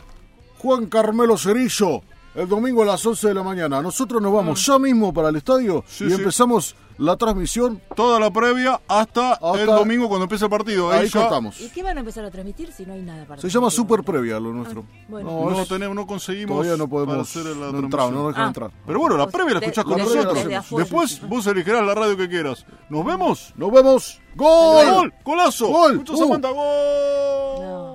Juan 0.58 0.86
Carmelo 0.86 1.36
Cerillo, 1.36 2.02
el 2.34 2.48
domingo 2.48 2.82
a 2.82 2.86
las 2.86 3.04
11 3.04 3.28
de 3.28 3.34
la 3.34 3.42
mañana. 3.42 3.80
Nosotros 3.82 4.20
nos 4.22 4.32
vamos 4.32 4.64
ya 4.66 4.78
mismo 4.78 5.12
para 5.12 5.28
el 5.28 5.36
estadio 5.36 5.78
Mm. 5.78 5.82
Sí, 5.86 6.04
y 6.04 6.08
sí. 6.08 6.14
empezamos 6.14 6.76
la 6.98 7.16
transmisión. 7.16 7.80
toda 7.96 8.20
la 8.20 8.30
previa 8.32 8.80
hasta, 8.86 9.32
Hasta- 9.32 9.60
el 9.60 9.66
domingo 9.66 10.08
cuando 10.08 10.24
empieza 10.24 10.44
el 10.44 10.50
partido. 10.50 10.90
Ahí, 10.92 11.00
Ahí 11.00 11.08
ya 11.08 11.20
cortamos. 11.22 11.60
¿Y 11.60 11.68
qué 11.70 11.82
van 11.82 11.96
a 11.96 12.00
empezar 12.00 12.24
a 12.24 12.30
transmitir 12.30 12.72
si 12.72 12.86
no 12.86 12.92
hay 12.92 13.02
nada 13.02 13.24
para 13.24 13.40
Se 13.40 13.48
llama? 13.48 13.68
Super 13.70 14.02
Previa 14.04 14.38
lo 14.38 14.52
nuestro. 14.52 14.84
Ah, 14.88 15.04
bueno. 15.08 15.30
No, 15.30 15.50
No, 15.50 15.62
es- 15.62 15.68
tenemos, 15.68 15.94
no 15.96 16.06
conseguimos 16.06 16.56
todavía 16.56 16.76
no 16.76 16.88
podemos. 16.88 17.16
hacer 17.18 17.44
la 17.56 17.72
no 17.72 17.78
entramos, 17.80 18.12
no 18.12 18.18
nos 18.22 18.28
dejan 18.28 18.44
Ah. 18.44 18.48
entrar. 18.48 18.70
Pero 18.86 18.98
bueno, 19.00 19.16
la 19.16 19.24
Vos 19.24 19.32
previa 19.32 19.54
la 19.54 19.60
escuchás 19.60 19.84
con 19.84 19.98
nosotros. 19.98 20.38
Después 20.78 21.20
vos 21.28 21.46
elegirás 21.48 21.84
la 21.84 21.94
radio 21.96 22.16
que 22.16 22.28
quieras. 22.28 22.64
¿Nos 22.88 23.04
vemos? 23.04 23.52
Nos 23.56 23.72
vemos. 23.72 24.20
¡Gol! 24.36 24.86
¡Gol! 24.90 25.14
¡Golazo! 25.24 25.66
Gol. 25.68 25.96
Mucho 25.96 26.12
Uh. 26.14 26.16
Samantha, 26.16 26.50
¡Gol! 26.50 27.60
No. 27.60 27.93